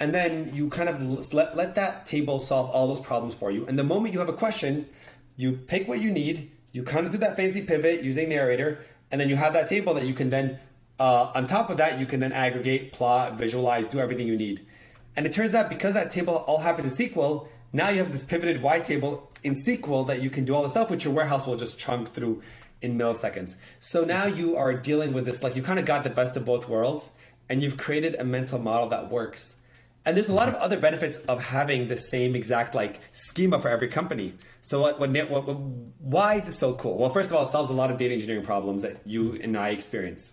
[0.00, 3.66] And then you kind of let, let that table solve all those problems for you.
[3.66, 4.88] And the moment you have a question,
[5.36, 9.20] you pick what you need, you kind of do that fancy pivot using narrator, and
[9.20, 10.60] then you have that table that you can then
[10.98, 14.66] uh, on top of that, you can then aggregate, plot, visualize, do everything you need.
[15.16, 18.22] And it turns out because that table all happens in SQL, now you have this
[18.22, 21.46] pivoted wide table in SQL that you can do all the stuff, which your warehouse
[21.46, 22.42] will just chunk through
[22.80, 23.54] in milliseconds.
[23.80, 26.44] So now you are dealing with this, like you kind of got the best of
[26.44, 27.10] both worlds
[27.48, 29.54] and you've created a mental model that works.
[30.04, 33.68] And there's a lot of other benefits of having the same exact like schema for
[33.68, 34.34] every company.
[34.62, 35.58] So what, what, what, what
[35.98, 36.96] why is it so cool?
[36.96, 39.56] Well, first of all, it solves a lot of data engineering problems that you and
[39.56, 40.32] I experience.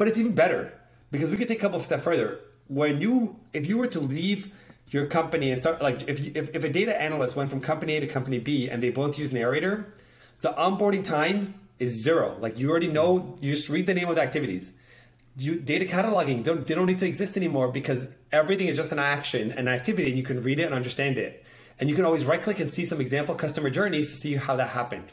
[0.00, 0.72] But it's even better
[1.10, 2.40] because we could take a couple of steps further.
[2.68, 4.50] When you, if you were to leave
[4.88, 7.96] your company and start like if, you, if if a data analyst went from company
[7.96, 9.92] A to company B and they both use Narrator,
[10.40, 12.38] the onboarding time is zero.
[12.40, 14.72] Like you already know, you just read the name of the activities.
[15.36, 18.98] You, data cataloging don't, they don't need to exist anymore because everything is just an
[18.98, 21.44] action, an activity, and you can read it and understand it.
[21.78, 24.56] And you can always right click and see some example customer journeys to see how
[24.56, 25.12] that happened.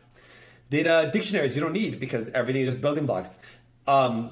[0.69, 3.35] Data dictionaries you don't need because everything is just building blocks.
[3.85, 4.31] Um,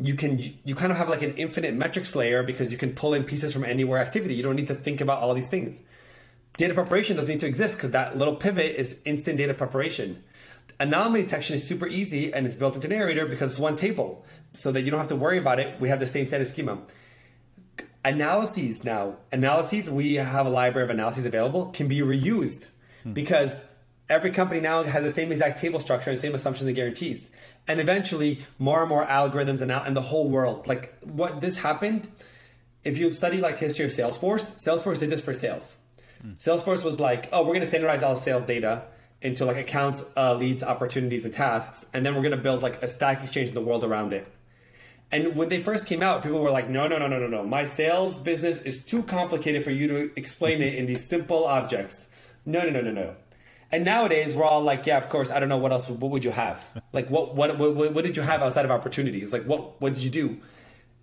[0.00, 3.14] you can you kind of have like an infinite metrics layer because you can pull
[3.14, 4.34] in pieces from anywhere activity.
[4.34, 5.80] You don't need to think about all these things.
[6.56, 10.22] Data preparation doesn't need to exist because that little pivot is instant data preparation.
[10.80, 14.70] Anomaly detection is super easy and it's built into Narrator because it's one table, so
[14.72, 15.80] that you don't have to worry about it.
[15.80, 16.78] We have the same standard schema.
[18.04, 22.68] Analyses now, analyses, we have a library of analyses available, can be reused
[23.02, 23.12] hmm.
[23.12, 23.60] because
[24.08, 27.28] every company now has the same exact table structure and same assumptions and guarantees
[27.68, 30.66] and eventually more and more algorithms and out in the whole world.
[30.66, 32.08] Like what this happened,
[32.82, 35.76] if you study like the history of Salesforce, Salesforce did this for sales.
[36.24, 36.38] Mm.
[36.38, 38.84] Salesforce was like, oh, we're going to standardize all sales data
[39.20, 42.82] into like accounts, uh, leads, opportunities, and tasks, and then we're going to build like
[42.82, 44.26] a stack exchange in the world around it.
[45.10, 47.42] And when they first came out, people were like, no, no, no, no, no, no.
[47.42, 52.06] My sales business is too complicated for you to explain it in these simple objects.
[52.44, 53.16] No, no, no, no, no.
[53.70, 55.30] And nowadays, we're all like, yeah, of course.
[55.30, 55.88] I don't know what else.
[55.88, 56.64] What would you have?
[56.92, 59.32] Like, what what what, what did you have outside of opportunities?
[59.32, 60.38] Like, what what did you do?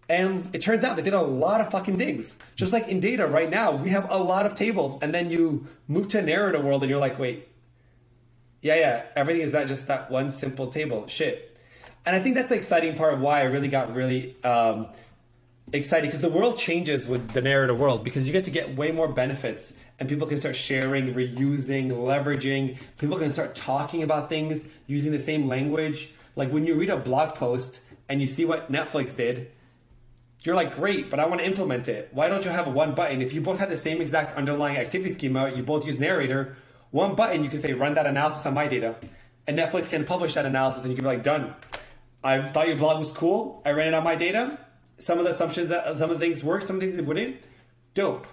[0.07, 2.35] And it turns out they did a lot of fucking things.
[2.55, 5.67] Just like in data right now, we have a lot of tables, and then you
[5.87, 7.47] move to a narrative world, and you're like, wait,
[8.61, 11.05] yeah, yeah, everything is not just that one simple table.
[11.07, 11.55] Shit.
[12.05, 14.87] And I think that's the exciting part of why I really got really um,
[15.73, 18.91] excited because the world changes with the narrative world because you get to get way
[18.91, 22.77] more benefits and people can start sharing, reusing, leveraging.
[22.97, 26.11] People can start talking about things using the same language.
[26.35, 29.51] Like when you read a blog post and you see what Netflix did,
[30.43, 32.09] you're like, great, but I want to implement it.
[32.11, 33.21] Why don't you have one button?
[33.21, 36.55] If you both have the same exact underlying activity schema, you both use Narrator,
[36.91, 38.95] one button, you can say, run that analysis on my data.
[39.47, 41.55] And Netflix can publish that analysis and you can be like, done.
[42.23, 43.61] I thought your blog was cool.
[43.65, 44.59] I ran it on my data.
[44.97, 47.41] Some of the assumptions, that, some of the things worked, some things wouldn't.
[47.93, 48.27] Dope.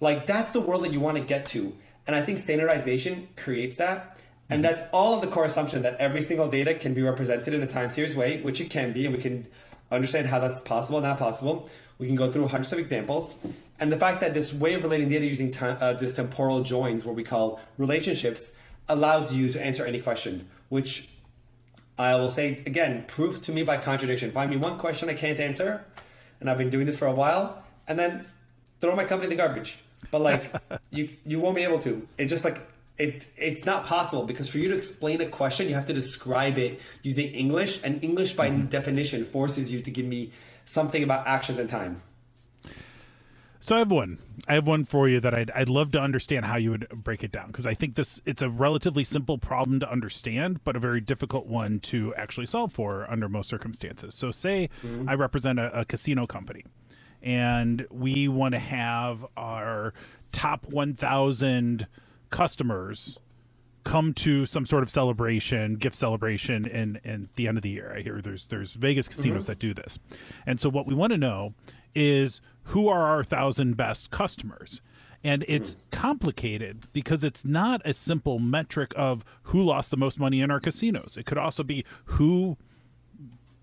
[0.00, 1.76] Like that's the world that you want to get to.
[2.06, 4.16] And I think standardization creates that.
[4.50, 7.62] And that's all of the core assumption that every single data can be represented in
[7.62, 9.46] a time series way, which it can be, and we can
[9.90, 11.68] understand how that's possible, not possible.
[11.98, 13.34] We can go through hundreds of examples.
[13.78, 17.04] And the fact that this way of relating data using time, uh, this temporal joins,
[17.04, 18.52] what we call relationships,
[18.88, 21.08] allows you to answer any question, which
[21.98, 24.30] I will say again, proof to me by contradiction.
[24.30, 25.84] Find me one question I can't answer,
[26.40, 28.26] and I've been doing this for a while, and then
[28.80, 30.52] throw my company in the garbage but like
[30.90, 32.06] you you won't be able to.
[32.16, 32.66] It's just like
[32.98, 36.58] it it's not possible because for you to explain a question, you have to describe
[36.58, 38.66] it using English, and English by mm-hmm.
[38.66, 40.32] definition forces you to give me
[40.64, 42.02] something about actions and time.
[43.60, 44.18] So I have one.
[44.46, 47.24] I have one for you that I'd, I'd love to understand how you would break
[47.24, 50.78] it down because I think this it's a relatively simple problem to understand, but a
[50.78, 54.14] very difficult one to actually solve for under most circumstances.
[54.14, 55.08] So say mm-hmm.
[55.08, 56.64] I represent a, a casino company
[57.22, 59.92] and we want to have our
[60.30, 61.86] top 1000
[62.30, 63.18] customers
[63.84, 67.92] come to some sort of celebration, gift celebration in in the end of the year.
[67.96, 69.46] I hear there's there's Vegas casinos mm-hmm.
[69.46, 69.98] that do this.
[70.46, 71.54] And so what we want to know
[71.94, 74.80] is who are our 1000 best customers?
[75.24, 80.40] And it's complicated because it's not a simple metric of who lost the most money
[80.40, 81.16] in our casinos.
[81.16, 82.56] It could also be who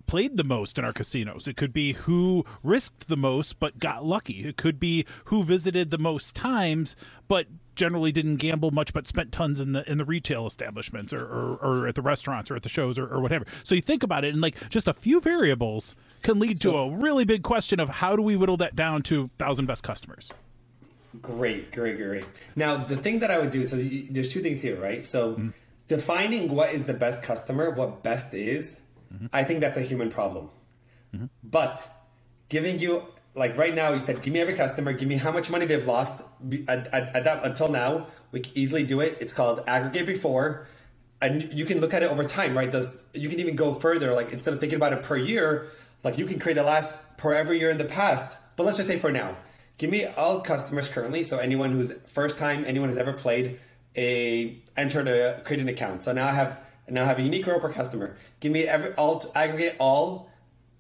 [0.08, 1.48] played the most in our casinos.
[1.48, 4.46] It could be who risked the most but got lucky.
[4.46, 6.96] It could be who visited the most times
[7.28, 11.20] but generally didn't gamble much but spent tons in the in the retail establishments or,
[11.20, 13.46] or, or at the restaurants or at the shows or, or, whatever.
[13.64, 16.78] So you think about it and like just a few variables can lead so, to
[16.78, 20.32] a really big question of how do we whittle that down to thousand best customers.
[21.22, 22.26] Great, great, great.
[22.56, 25.06] Now the thing that I would do so there's two things here, right?
[25.06, 25.50] So mm-hmm.
[25.88, 28.80] defining what is the best customer, what best is
[29.16, 29.28] Mm-hmm.
[29.32, 30.50] I think that's a human problem.
[31.14, 31.26] Mm-hmm.
[31.44, 31.88] But
[32.50, 33.04] giving you
[33.36, 35.86] like right now, you said, give me every customer, give me how much money they've
[35.86, 36.22] lost
[36.68, 38.08] at, at, at that, until now.
[38.32, 39.18] We can easily do it.
[39.20, 40.68] It's called aggregate before,
[41.22, 42.70] and you can look at it over time, right?
[42.72, 44.14] Does you can even go further.
[44.14, 45.68] Like instead of thinking about it per year,
[46.04, 48.38] like you can create the last per every year in the past.
[48.56, 49.38] But let's just say for now,
[49.78, 51.24] give me all customers currently.
[51.24, 53.60] So anyone who's first time, anyone who's ever played
[53.96, 56.04] a entered a create an account.
[56.04, 58.16] So now I have and now have a unique row per customer.
[58.40, 60.30] Give me every all aggregate all.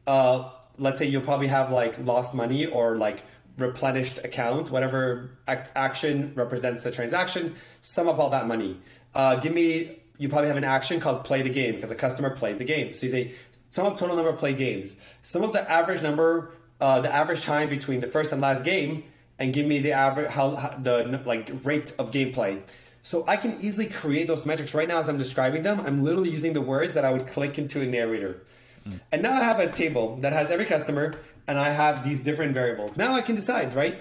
[0.05, 3.23] Uh, let's say you'll probably have like lost money or like
[3.57, 7.55] replenished account, whatever ac- action represents the transaction.
[7.81, 8.79] Sum up all that money.
[9.13, 9.99] Uh, give me.
[10.17, 12.93] You probably have an action called play the game because a customer plays the game.
[12.93, 13.33] So you say
[13.69, 14.93] sum up total number of play games.
[15.21, 19.03] Sum up the average number, uh, the average time between the first and last game,
[19.37, 22.61] and give me the average how, how the like rate of gameplay.
[23.05, 25.79] So I can easily create those metrics right now as I'm describing them.
[25.79, 28.41] I'm literally using the words that I would click into a narrator.
[28.83, 28.99] Mm.
[29.11, 31.13] And now I have a table that has every customer
[31.45, 32.97] and I have these different variables.
[32.97, 33.99] Now I can decide, right?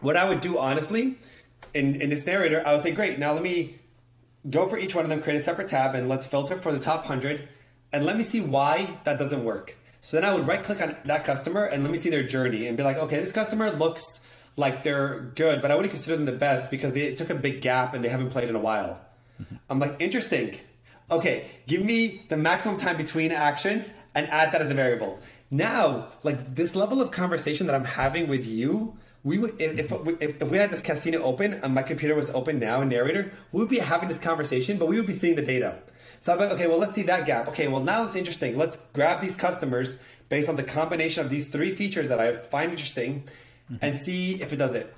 [0.00, 1.18] What I would do honestly
[1.74, 3.80] in, in this narrator, I would say, great, now let me
[4.48, 6.78] go for each one of them, create a separate tab, and let's filter for the
[6.78, 7.46] top 100,
[7.92, 9.76] and let me see why that doesn't work.
[10.00, 12.66] So then I would right click on that customer and let me see their journey
[12.66, 14.22] and be like, okay, this customer looks
[14.56, 17.60] like they're good, but I wouldn't consider them the best because they took a big
[17.60, 19.00] gap and they haven't played in a while.
[19.40, 19.56] Mm-hmm.
[19.68, 20.58] I'm like, interesting.
[21.10, 25.20] Okay, give me the maximum time between actions and add that as a variable.
[25.50, 30.42] Now, like this level of conversation that I'm having with you, we would if, if,
[30.42, 33.60] if we had this casino open and my computer was open now in narrator, we
[33.60, 35.78] would be having this conversation, but we would be seeing the data.
[36.18, 37.46] So I'm like, okay, well, let's see that gap.
[37.48, 38.56] Okay, well, now it's interesting.
[38.56, 42.70] Let's grab these customers based on the combination of these three features that I find
[42.70, 43.24] interesting
[43.70, 43.84] mm-hmm.
[43.84, 44.94] and see if it does it.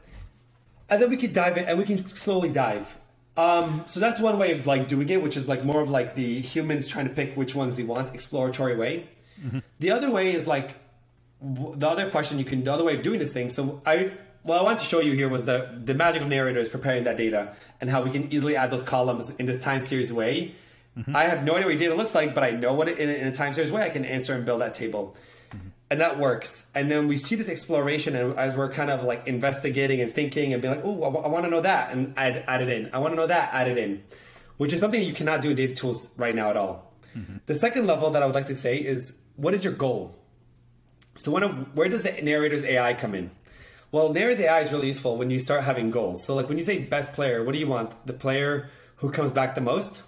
[0.90, 2.98] And then we could dive in and we can slowly dive.
[3.36, 6.14] Um, so that's one way of like doing it, which is like more of like
[6.14, 9.08] the humans trying to pick which ones they want, exploratory way.
[9.40, 9.60] Mm-hmm.
[9.78, 10.74] The other way is like
[11.40, 13.48] the other question you can the other way of doing this thing.
[13.48, 16.58] So I what I want to show you here was the the magic of narrator
[16.58, 19.80] is preparing that data and how we can easily add those columns in this time
[19.80, 20.54] series way.
[20.98, 21.14] Mm-hmm.
[21.14, 23.26] I have no idea what data looks like, but I know what it, in, in
[23.28, 25.16] a time series way I can answer and build that table.
[25.90, 26.66] And that works.
[26.74, 30.52] And then we see this exploration, and as we're kind of like investigating and thinking
[30.52, 32.68] and being like, oh, I, w- I want to know that, and add, add it
[32.68, 32.90] in.
[32.92, 34.02] I want to know that, add it in,
[34.58, 36.92] which is something you cannot do in data tools right now at all.
[37.16, 37.38] Mm-hmm.
[37.46, 40.14] The second level that I would like to say is what is your goal?
[41.14, 41.42] So when,
[41.74, 43.30] where does the narrator's AI come in?
[43.90, 46.24] Well, narrator's AI is really useful when you start having goals.
[46.24, 48.06] So like when you say best player, what do you want?
[48.06, 50.02] The player who comes back the most?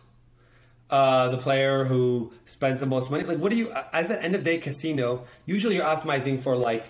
[0.90, 3.22] Uh, the player who spends the most money?
[3.22, 6.87] Like what do you, as the end of day casino, usually you're optimizing for like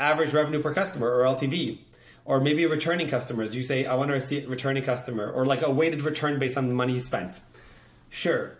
[0.00, 1.78] average revenue per customer or LTV.
[2.24, 3.56] Or maybe returning customers.
[3.56, 6.68] You say, I want to see returning customer, or like a weighted return based on
[6.68, 7.40] the money spent.
[8.10, 8.58] Sure.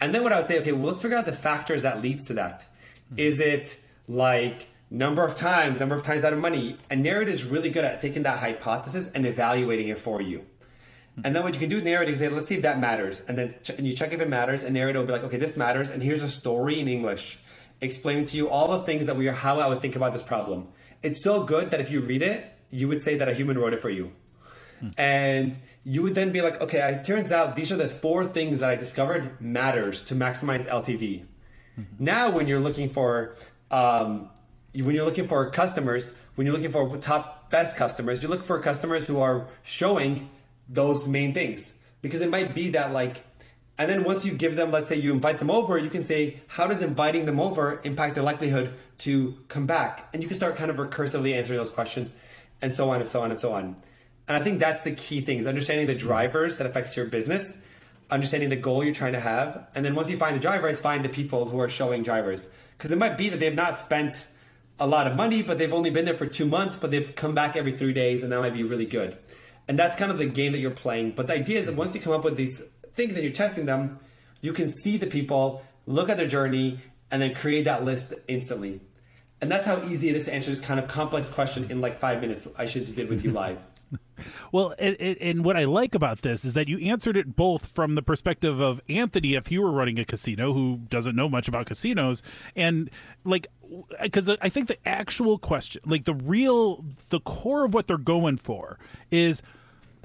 [0.00, 2.26] And then what I would say, okay, well, let's figure out the factors that leads
[2.26, 2.60] to that.
[2.60, 3.18] Mm-hmm.
[3.18, 6.76] Is it like number of times, number of times out of money?
[6.88, 10.46] And narrator is really good at taking that hypothesis and evaluating it for you.
[11.18, 11.26] Mm-hmm.
[11.26, 13.22] And then what you can do with narrator is say, let's see if that matters.
[13.26, 15.36] And then ch- and you check if it matters, and narrator will be like, okay,
[15.36, 17.38] this matters, and here's a story in English
[17.80, 20.22] explaining to you all the things that we are, how I would think about this
[20.22, 20.68] problem.
[21.02, 23.72] It's so good that if you read it, you would say that a human wrote
[23.72, 24.12] it for you.
[24.96, 28.60] And you would then be like, okay, it turns out these are the four things
[28.60, 31.24] that I discovered matters to maximize LTV.
[31.78, 31.82] Mm-hmm.
[31.98, 33.34] Now, when you're looking for
[33.70, 34.30] um,
[34.72, 38.60] when you're looking for customers, when you're looking for top best customers, you look for
[38.60, 40.30] customers who are showing
[40.68, 43.24] those main things because it might be that like
[43.78, 46.40] and then once you give them let's say you invite them over you can say
[46.48, 50.56] how does inviting them over impact their likelihood to come back and you can start
[50.56, 52.12] kind of recursively answering those questions
[52.60, 53.76] and so on and so on and so on
[54.28, 57.56] and I think that's the key thing is understanding the drivers that affects your business,
[58.10, 59.66] understanding the goal you're trying to have.
[59.74, 62.46] And then once you find the drivers, find the people who are showing drivers.
[62.76, 64.26] Because it might be that they've not spent
[64.78, 67.34] a lot of money, but they've only been there for two months, but they've come
[67.34, 69.16] back every three days, and that might be really good.
[69.68, 71.12] And that's kind of the game that you're playing.
[71.12, 72.62] But the idea is that once you come up with these
[72.94, 74.00] things and you're testing them,
[74.40, 78.80] you can see the people, look at their journey, and then create that list instantly.
[79.40, 82.00] And that's how easy it is to answer this kind of complex question in like
[82.00, 82.48] five minutes.
[82.56, 83.58] I should just did with you live.
[84.50, 87.94] Well, and, and, what I like about this is that you answered it both from
[87.94, 91.66] the perspective of Anthony, if you were running a casino who doesn't know much about
[91.66, 92.22] casinos,
[92.56, 92.90] and
[93.24, 93.46] like,
[94.02, 98.38] because I think the actual question, like the real, the core of what they're going
[98.38, 98.78] for
[99.12, 99.40] is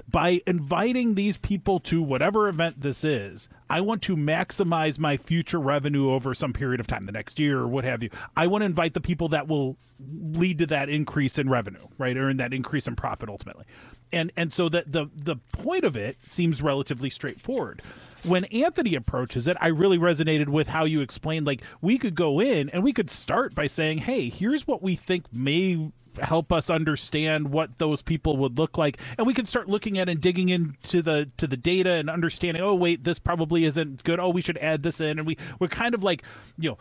[0.08, 5.58] by inviting these people to whatever event this is, I want to maximize my future
[5.58, 8.10] revenue over some period of time, the next year or what have you.
[8.36, 12.16] I want to invite the people that will lead to that increase in revenue, right,
[12.16, 13.64] or in that increase in profit ultimately.
[14.12, 17.82] And and so that the the point of it seems relatively straightforward.
[18.24, 22.40] When Anthony approaches it, I really resonated with how you explained like we could go
[22.40, 26.70] in and we could start by saying, "Hey, here's what we think may help us
[26.70, 28.98] understand what those people would look like.
[29.18, 32.62] And we can start looking at and digging into the to the data and understanding
[32.62, 34.20] oh wait this probably isn't good.
[34.20, 35.18] Oh we should add this in.
[35.18, 36.22] And we we're kind of like
[36.58, 36.78] you know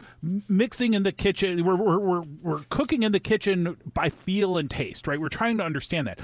[0.49, 1.63] mixing in the kitchen.
[1.63, 5.19] We're we're we're, we're cooking in the kitchen by feel and taste right?
[5.19, 6.19] We're trying to understand that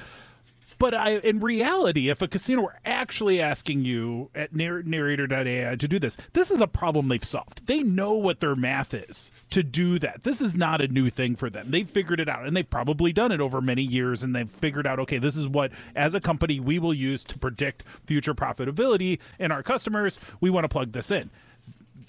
[0.79, 5.87] but I, in reality, if a casino were actually asking you at narr- narrator.ai to
[5.87, 7.67] do this, this is a problem they've solved.
[7.67, 10.23] They know what their math is to do that.
[10.23, 11.69] This is not a new thing for them.
[11.69, 14.87] They've figured it out, and they've probably done it over many years, and they've figured
[14.87, 19.19] out, okay, this is what, as a company, we will use to predict future profitability
[19.37, 20.19] in our customers.
[20.39, 21.29] We want to plug this in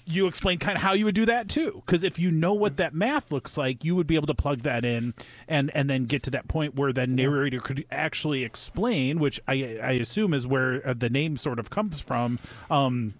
[0.05, 1.81] you explain kind of how you would do that too.
[1.85, 4.59] Because if you know what that math looks like you would be able to plug
[4.59, 5.13] that in
[5.47, 9.79] and and then get to that point where the narrator could actually explain which i
[9.83, 12.39] i assume is where uh, the name sort of comes from
[12.69, 13.13] um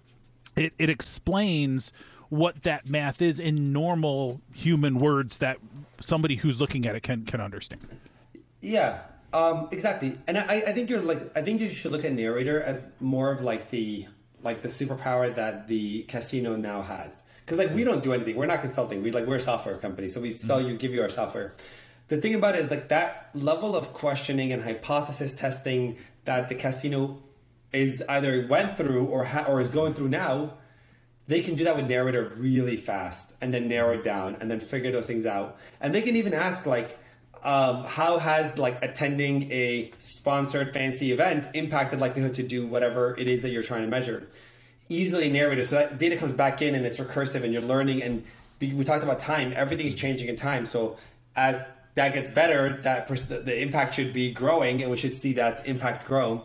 [0.56, 1.92] it it explains
[2.28, 5.58] what that math is in normal human words that
[6.00, 7.86] somebody who's looking at it can can understand.
[8.60, 9.00] Yeah
[9.32, 10.18] um exactly.
[10.26, 13.30] And i i think you're like i think you should look at narrator as more
[13.30, 14.06] of like the
[14.42, 17.22] like the superpower that the casino now has.
[17.44, 17.86] Because like we mm.
[17.86, 18.36] don't do anything.
[18.36, 19.02] We're not consulting.
[19.02, 20.32] We like we're a software company, so we mm.
[20.32, 21.54] sell you, give you our software.
[22.08, 26.54] The thing about it is like that level of questioning and hypothesis testing that the
[26.54, 27.22] casino
[27.72, 30.54] is either went through or ha- or is going through now.
[31.28, 34.60] They can do that with narrator really fast and then narrow it down and then
[34.60, 35.56] figure those things out.
[35.80, 36.98] And they can even ask like,
[37.44, 43.26] um, how has like attending a sponsored fancy event impacted likelihood to do whatever it
[43.26, 44.28] is that you're trying to measure?
[44.88, 48.24] Easily narrated so that data comes back in and it's recursive and you're learning and
[48.60, 49.52] we talked about time.
[49.56, 50.66] Everything is changing in time.
[50.66, 50.96] So
[51.34, 51.60] as
[51.94, 55.66] that gets better that pers- the impact should be growing and we should see that
[55.66, 56.44] impact grow.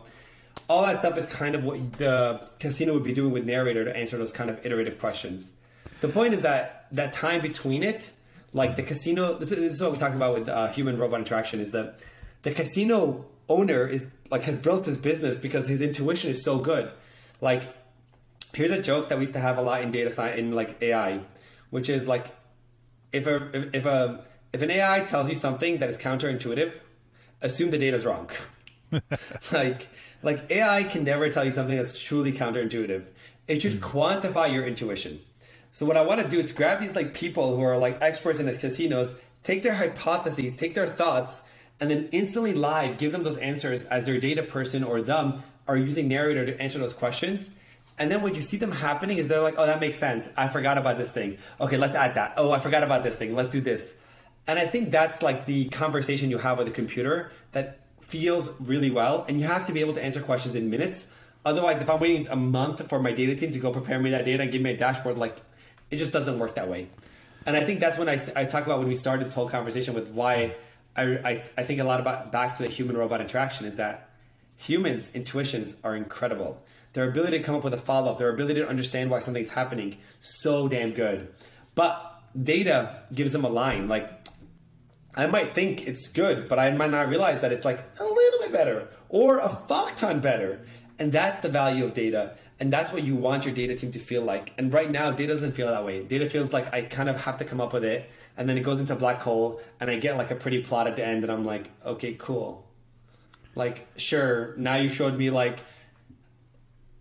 [0.68, 3.96] All that stuff is kind of what the casino would be doing with narrator to
[3.96, 5.50] answer those kind of iterative questions.
[6.00, 8.10] The point is that that time between it
[8.58, 11.20] like the casino this is, this is what we talked about with uh, human robot
[11.20, 12.00] interaction is that
[12.42, 16.90] the casino owner is like has built his business because his intuition is so good.
[17.40, 17.62] Like
[18.52, 20.80] here's a joke that we used to have a lot in data science in like
[20.82, 21.20] ai
[21.70, 22.34] which is like
[23.12, 26.72] if a if, if a if an ai tells you something that is counterintuitive
[27.40, 28.28] assume the data is wrong.
[29.52, 29.88] Like
[30.22, 33.06] like ai can never tell you something that's truly counterintuitive.
[33.46, 33.90] It should mm.
[33.92, 35.20] quantify your intuition
[35.78, 38.40] so what I want to do is grab these like people who are like experts
[38.40, 39.14] in the casinos,
[39.44, 41.44] take their hypotheses, take their thoughts,
[41.78, 45.76] and then instantly live give them those answers as their data person or them are
[45.76, 47.50] using narrator to answer those questions.
[47.96, 50.28] And then what you see them happening is they're like, oh, that makes sense.
[50.36, 51.38] I forgot about this thing.
[51.60, 52.34] Okay, let's add that.
[52.36, 53.36] Oh, I forgot about this thing.
[53.36, 53.98] Let's do this.
[54.48, 58.90] And I think that's like the conversation you have with a computer that feels really
[58.90, 59.24] well.
[59.28, 61.06] And you have to be able to answer questions in minutes.
[61.46, 64.24] Otherwise, if I'm waiting a month for my data team to go prepare me that
[64.24, 65.36] data and give me a dashboard, like
[65.90, 66.88] it just doesn't work that way.
[67.46, 69.94] And I think that's when I, I talk about when we started this whole conversation
[69.94, 70.54] with why
[70.96, 74.10] I, I, I think a lot about back to the human robot interaction is that
[74.56, 76.62] humans' intuitions are incredible.
[76.92, 79.50] Their ability to come up with a follow up, their ability to understand why something's
[79.50, 81.32] happening, so damn good.
[81.74, 83.88] But data gives them a line.
[83.88, 84.10] Like,
[85.14, 88.40] I might think it's good, but I might not realize that it's like a little
[88.40, 90.60] bit better or a fuck ton better.
[90.98, 92.34] And that's the value of data.
[92.60, 94.52] And that's what you want your data team to feel like.
[94.58, 96.02] And right now, data doesn't feel that way.
[96.02, 98.10] Data feels like I kind of have to come up with it.
[98.36, 100.86] And then it goes into a black hole and I get like a pretty plot
[100.86, 101.22] at the end.
[101.22, 102.66] And I'm like, okay, cool.
[103.54, 105.60] Like, sure, now you showed me like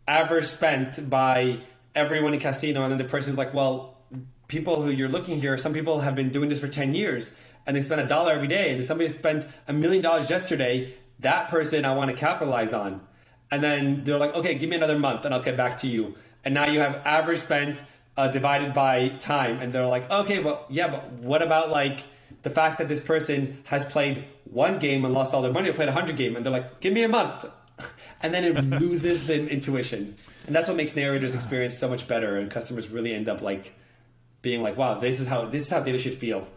[0.07, 1.61] average spent by
[1.95, 2.83] everyone in casino.
[2.83, 3.97] And then the person's like, well,
[4.47, 7.31] people who you're looking here, some people have been doing this for 10 years
[7.65, 8.71] and they spend a dollar every day.
[8.71, 10.93] And somebody spent a million dollars yesterday.
[11.19, 13.01] That person I want to capitalize on
[13.51, 16.15] and then they're like, okay, give me another month and I'll get back to you.
[16.43, 17.81] And now you have average spent
[18.17, 22.03] uh, divided by time, and they're like, okay, well, yeah, but what about like
[22.41, 25.73] the fact that this person has played one game and lost all their money, or
[25.73, 27.45] played a hundred game, and they're like, give me a month,
[28.23, 30.15] and then it loses the intuition,
[30.47, 33.73] and that's what makes narrators' experience so much better, and customers really end up like
[34.41, 36.47] being like, wow, this is how this is how data should feel.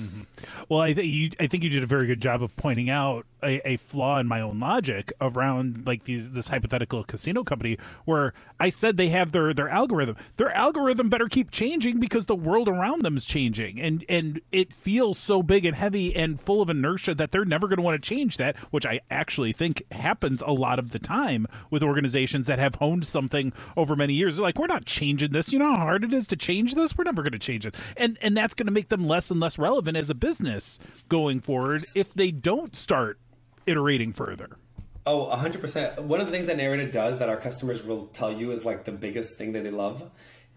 [0.00, 0.22] Mm-hmm.
[0.68, 3.24] Well, I think you I think you did a very good job of pointing out
[3.46, 8.34] a, a, flaw in my own logic around like these this hypothetical casino company where
[8.58, 10.16] I said they have their their algorithm.
[10.36, 14.72] Their algorithm better keep changing because the world around them is changing, and and it
[14.72, 18.02] feels so big and heavy and full of inertia that they're never going to want
[18.02, 18.56] to change that.
[18.70, 23.06] Which I actually think happens a lot of the time with organizations that have honed
[23.06, 24.36] something over many years.
[24.36, 25.52] They're like, we're not changing this.
[25.52, 26.96] You know how hard it is to change this.
[26.96, 29.40] We're never going to change it, and and that's going to make them less and
[29.40, 30.78] less relevant as a business
[31.08, 33.18] going forward if they don't start
[33.66, 34.56] iterating further.
[35.06, 36.00] Oh, 100%.
[36.00, 38.84] One of the things that Narrator does that our customers will tell you is like
[38.84, 40.10] the biggest thing that they love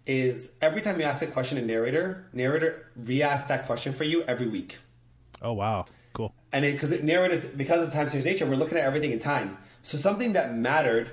[0.08, 4.24] is every time you ask a question in Narrator, Narrator re-asks that question for you
[4.24, 4.80] every week.
[5.42, 5.86] Oh, wow.
[6.14, 6.34] Cool.
[6.52, 9.20] And because it, Narrator, because of the time series nature, we're looking at everything in
[9.20, 9.60] time.
[9.84, 11.12] So something that mattered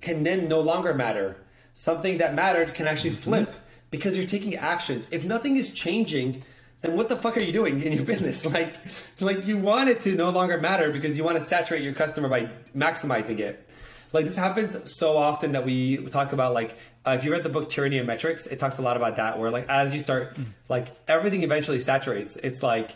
[0.00, 1.36] can then no longer matter.
[1.74, 3.22] Something that mattered can actually mm-hmm.
[3.22, 3.54] flip
[3.90, 5.06] because you're taking actions.
[5.10, 6.42] If nothing is changing,
[6.84, 8.44] then what the fuck are you doing in your business?
[8.44, 8.74] Like,
[9.20, 12.28] like you want it to no longer matter because you want to saturate your customer
[12.28, 13.68] by maximizing it.
[14.12, 16.76] Like this happens so often that we talk about like
[17.06, 19.38] uh, if you read the book Tyranny of Metrics, it talks a lot about that.
[19.38, 20.36] Where like as you start,
[20.68, 22.36] like everything eventually saturates.
[22.36, 22.92] It's like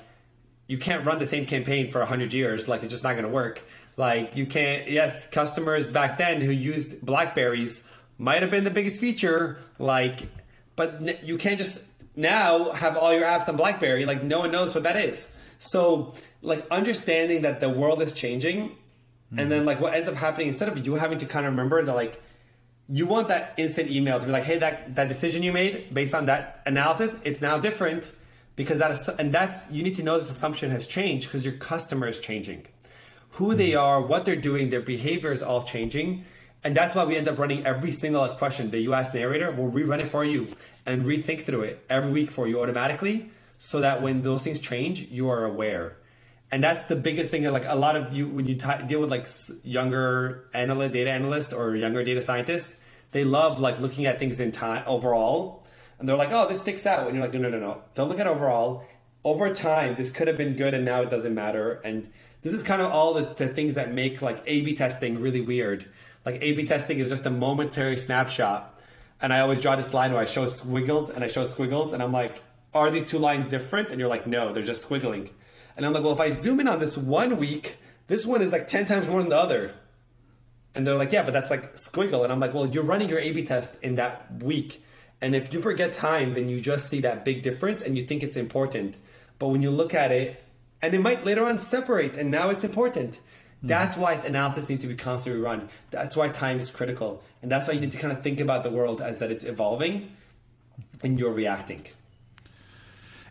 [0.69, 3.31] you can't run the same campaign for 100 years like it's just not going to
[3.31, 3.63] work
[3.97, 7.83] like you can't yes customers back then who used blackberries
[8.19, 10.29] might have been the biggest feature like
[10.77, 11.83] but you can't just
[12.19, 16.13] now have all your apps on blackberry like no one knows what that is so
[16.43, 19.39] like understanding that the world is changing mm-hmm.
[19.39, 21.83] and then like what ends up happening instead of you having to kind of remember
[21.83, 22.21] that like
[22.89, 26.13] you want that instant email to be like hey that that decision you made based
[26.13, 28.11] on that analysis it's now different
[28.57, 31.55] because that is and that's you need to know this assumption has changed because your
[31.55, 32.67] customer is changing
[33.33, 33.81] who they mm-hmm.
[33.81, 36.25] are what they're doing their behavior is all changing
[36.65, 39.71] and that's why we end up running every single question that you ask narrator will
[39.71, 40.49] rerun it for you
[40.87, 45.03] and rethink through it every week for you automatically so that when those things change
[45.03, 45.97] you are aware
[46.51, 49.01] and that's the biggest thing that like a lot of you when you t- deal
[49.01, 49.27] with like
[49.63, 52.75] younger analyst data analysts or younger data scientists
[53.13, 55.65] they love like looking at things in time overall
[55.99, 57.07] and they're like, oh, this sticks out.
[57.07, 57.83] And you're like, no, no, no, no.
[57.95, 58.85] Don't look at overall.
[59.25, 61.81] Over time, this could have been good and now it doesn't matter.
[61.85, 62.11] And
[62.43, 65.41] this is kind of all the, the things that make like A B testing really
[65.41, 65.87] weird.
[66.29, 68.79] Like A B testing is just a momentary snapshot.
[69.19, 72.03] And I always draw this line where I show squiggles and I show squiggles and
[72.03, 72.43] I'm like,
[72.75, 73.89] are these two lines different?
[73.89, 75.31] And you're like, no, they're just squiggling.
[75.75, 78.53] And I'm like, well, if I zoom in on this one week, this one is
[78.53, 79.73] like 10 times more than the other.
[80.75, 82.25] And they're like, yeah, but that's like squiggle.
[82.25, 84.85] And I'm like, well, you're running your A B test in that week.
[85.23, 88.23] And if you forget time, then you just see that big difference and you think
[88.23, 88.99] it's important.
[89.39, 90.45] But when you look at it,
[90.83, 93.19] and it might later on separate, and now it's important.
[93.59, 93.69] Mm-hmm.
[93.69, 95.69] That's why analysis needs to be constantly run.
[95.91, 97.23] That's why time is critical.
[97.43, 99.45] And that's why you need to kind of think about the world as that it's
[99.45, 100.13] evolving
[101.03, 101.87] and you're reacting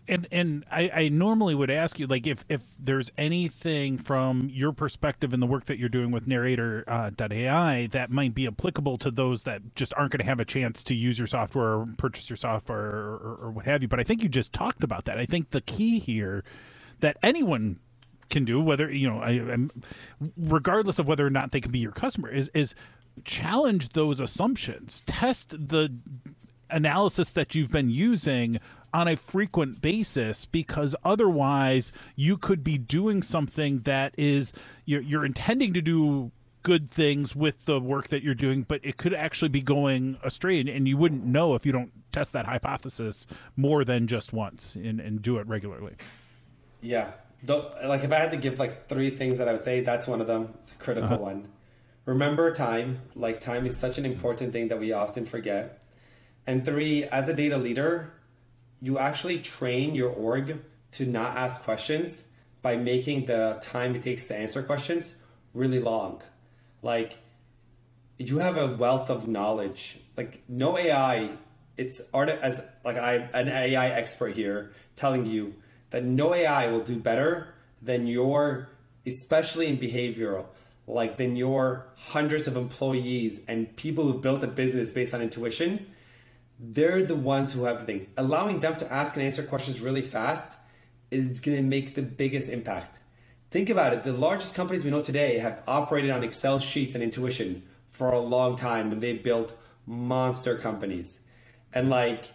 [0.08, 4.72] and and I, I normally would ask you like if if there's anything from your
[4.72, 9.10] perspective in the work that you're doing with narrator uh, that might be applicable to
[9.10, 12.28] those that just aren't going to have a chance to use your software or purchase
[12.28, 15.04] your software or, or, or what have you but i think you just talked about
[15.04, 16.42] that i think the key here
[17.00, 17.78] that anyone
[18.30, 19.70] can do whether you know I, I'm,
[20.36, 22.74] regardless of whether or not they can be your customer is is
[23.24, 25.92] challenge those assumptions test the
[26.70, 28.60] analysis that you've been using
[28.92, 34.52] on a frequent basis because otherwise you could be doing something that is
[34.84, 36.30] you're, you're intending to do
[36.62, 40.60] good things with the work that you're doing, but it could actually be going astray,
[40.60, 43.26] and, and you wouldn't know if you don't test that hypothesis
[43.56, 45.94] more than just once and, and do it regularly.
[46.80, 47.12] Yeah,
[47.46, 50.20] like if I had to give like three things that I would say, that's one
[50.20, 50.54] of them.
[50.58, 51.18] It's a critical uh-huh.
[51.18, 51.48] one.
[52.04, 53.00] Remember time.
[53.14, 55.82] Like time is such an important thing that we often forget.
[56.46, 58.14] And three, as a data leader,
[58.80, 60.62] you actually train your org
[60.92, 62.22] to not ask questions
[62.62, 65.14] by making the time it takes to answer questions
[65.54, 66.22] really long.
[66.82, 67.18] Like
[68.18, 70.00] you have a wealth of knowledge.
[70.16, 71.30] Like no AI,
[71.76, 75.54] it's art as like I an AI expert here telling you
[75.90, 78.68] that no AI will do better than your
[79.06, 80.46] especially in behavioral
[80.86, 85.86] like than your hundreds of employees and people who built a business based on intuition
[86.58, 88.10] they're the ones who have things.
[88.16, 90.56] Allowing them to ask and answer questions really fast
[91.10, 92.98] is going to make the biggest impact.
[93.50, 94.04] Think about it.
[94.04, 98.20] The largest companies we know today have operated on Excel sheets and intuition for a
[98.20, 101.20] long time and they built monster companies.
[101.72, 102.32] And like,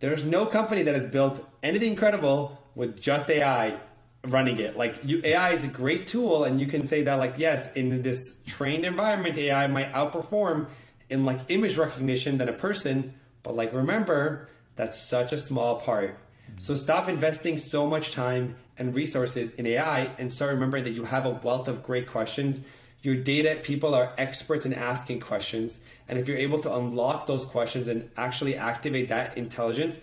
[0.00, 3.78] there's no company that has built anything incredible with just AI
[4.26, 4.76] running it.
[4.76, 8.02] Like, you, AI is a great tool, and you can say that, like, yes, in
[8.02, 10.68] this trained environment, AI might outperform
[11.10, 16.18] in like image recognition than a person, but like remember, that's such a small part.
[16.58, 21.04] So stop investing so much time and resources in AI and start remembering that you
[21.04, 22.60] have a wealth of great questions.
[23.02, 25.78] Your data people are experts in asking questions.
[26.08, 29.98] And if you're able to unlock those questions and actually activate that intelligence,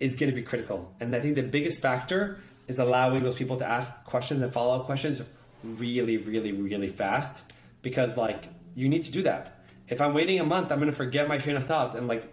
[0.00, 0.94] it's going to be critical.
[1.00, 4.76] And I think the biggest factor is allowing those people to ask questions and follow
[4.76, 5.22] up questions
[5.62, 7.42] really, really, really fast
[7.82, 9.64] because like you need to do that.
[9.88, 12.32] If I'm waiting a month, I'm going to forget my train of thoughts and like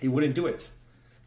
[0.00, 0.68] he wouldn't do it.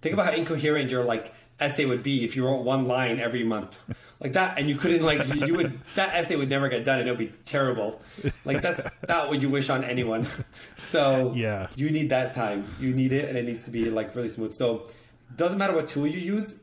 [0.02, 3.44] Think about how incoherent your like essay would be if you wrote one line every
[3.44, 3.80] month.
[4.20, 7.08] Like that and you couldn't like you would that essay would never get done and
[7.08, 8.02] it would be terrible.
[8.46, 10.28] Like that's not what you wish on anyone.
[10.78, 11.68] So yeah.
[11.76, 12.66] you need that time.
[12.80, 14.54] You need it and it needs to be like really smooth.
[14.54, 14.88] So
[15.36, 16.60] doesn't matter what tool you use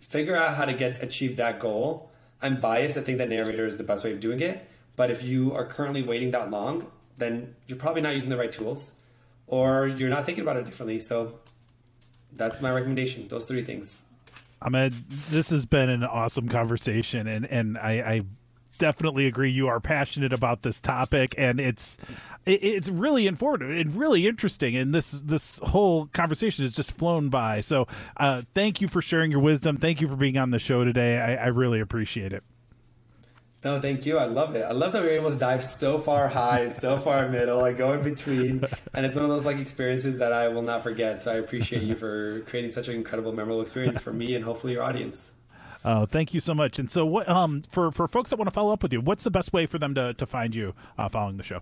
[0.00, 2.10] figure out how to get achieve that goal.
[2.42, 2.96] I'm biased.
[2.96, 4.68] I think that narrator is the best way of doing it.
[4.96, 8.50] But if you are currently waiting that long then you're probably not using the right
[8.50, 8.92] tools
[9.46, 10.98] or you're not thinking about it differently.
[10.98, 11.38] So
[12.32, 13.28] that's my recommendation.
[13.28, 14.00] Those three things.
[14.62, 18.22] Ahmed, this has been an awesome conversation, and and I, I
[18.78, 19.50] definitely agree.
[19.50, 21.98] You are passionate about this topic, and it's
[22.44, 24.76] it, it's really informative and really interesting.
[24.76, 27.60] And this this whole conversation has just flown by.
[27.60, 27.86] So,
[28.16, 29.76] uh, thank you for sharing your wisdom.
[29.76, 31.18] Thank you for being on the show today.
[31.18, 32.42] I, I really appreciate it.
[33.62, 34.16] No, thank you.
[34.16, 34.62] I love it.
[34.62, 37.62] I love that we are able to dive so far high and so far middle
[37.62, 38.64] and go in between.
[38.94, 41.20] And it's one of those like experiences that I will not forget.
[41.20, 44.72] So I appreciate you for creating such an incredible, memorable experience for me and hopefully
[44.72, 45.32] your audience.
[45.84, 46.78] Oh, thank you so much.
[46.78, 49.24] And so, what um for for folks that want to follow up with you, what's
[49.24, 51.60] the best way for them to to find you uh, following the show?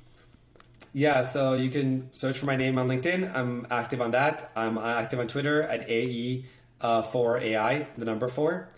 [0.92, 3.34] Yeah, so you can search for my name on LinkedIn.
[3.34, 4.51] I'm active on that.
[4.57, 6.46] I'm active on Twitter at AE
[6.80, 8.70] uh, for AI, the number four.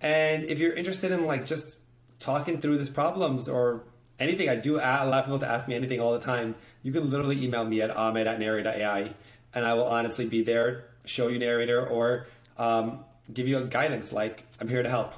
[0.00, 1.78] And if you're interested in like just
[2.18, 3.82] talking through these problems or
[4.18, 6.54] anything, I do allow people to ask me anything all the time.
[6.82, 9.14] You can literally email me at ahmed at narrator.ai
[9.54, 12.26] and I will honestly be there, show you narrator or
[12.58, 14.12] um, give you a guidance.
[14.12, 15.14] Like I'm here to help.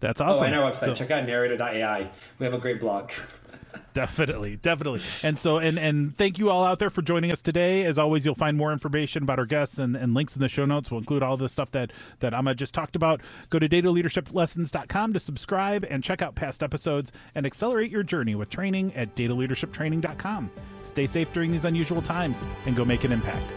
[0.00, 0.44] That's awesome.
[0.44, 0.78] Oh, and our website.
[0.78, 2.10] So, check out narrator.ai.
[2.38, 3.10] We have a great blog.
[3.94, 5.00] definitely definitely.
[5.22, 7.84] And so and and thank you all out there for joining us today.
[7.84, 10.64] As always you'll find more information about our guests and, and links in the show
[10.64, 10.90] notes.
[10.90, 13.20] We'll include all the stuff that that Ahmed just talked about.
[13.50, 18.50] Go to dataleadershiplessons.com to subscribe and check out past episodes and accelerate your journey with
[18.50, 20.50] training at dataleadershiptraining.com
[20.82, 23.52] stay safe during these unusual times and go make an impact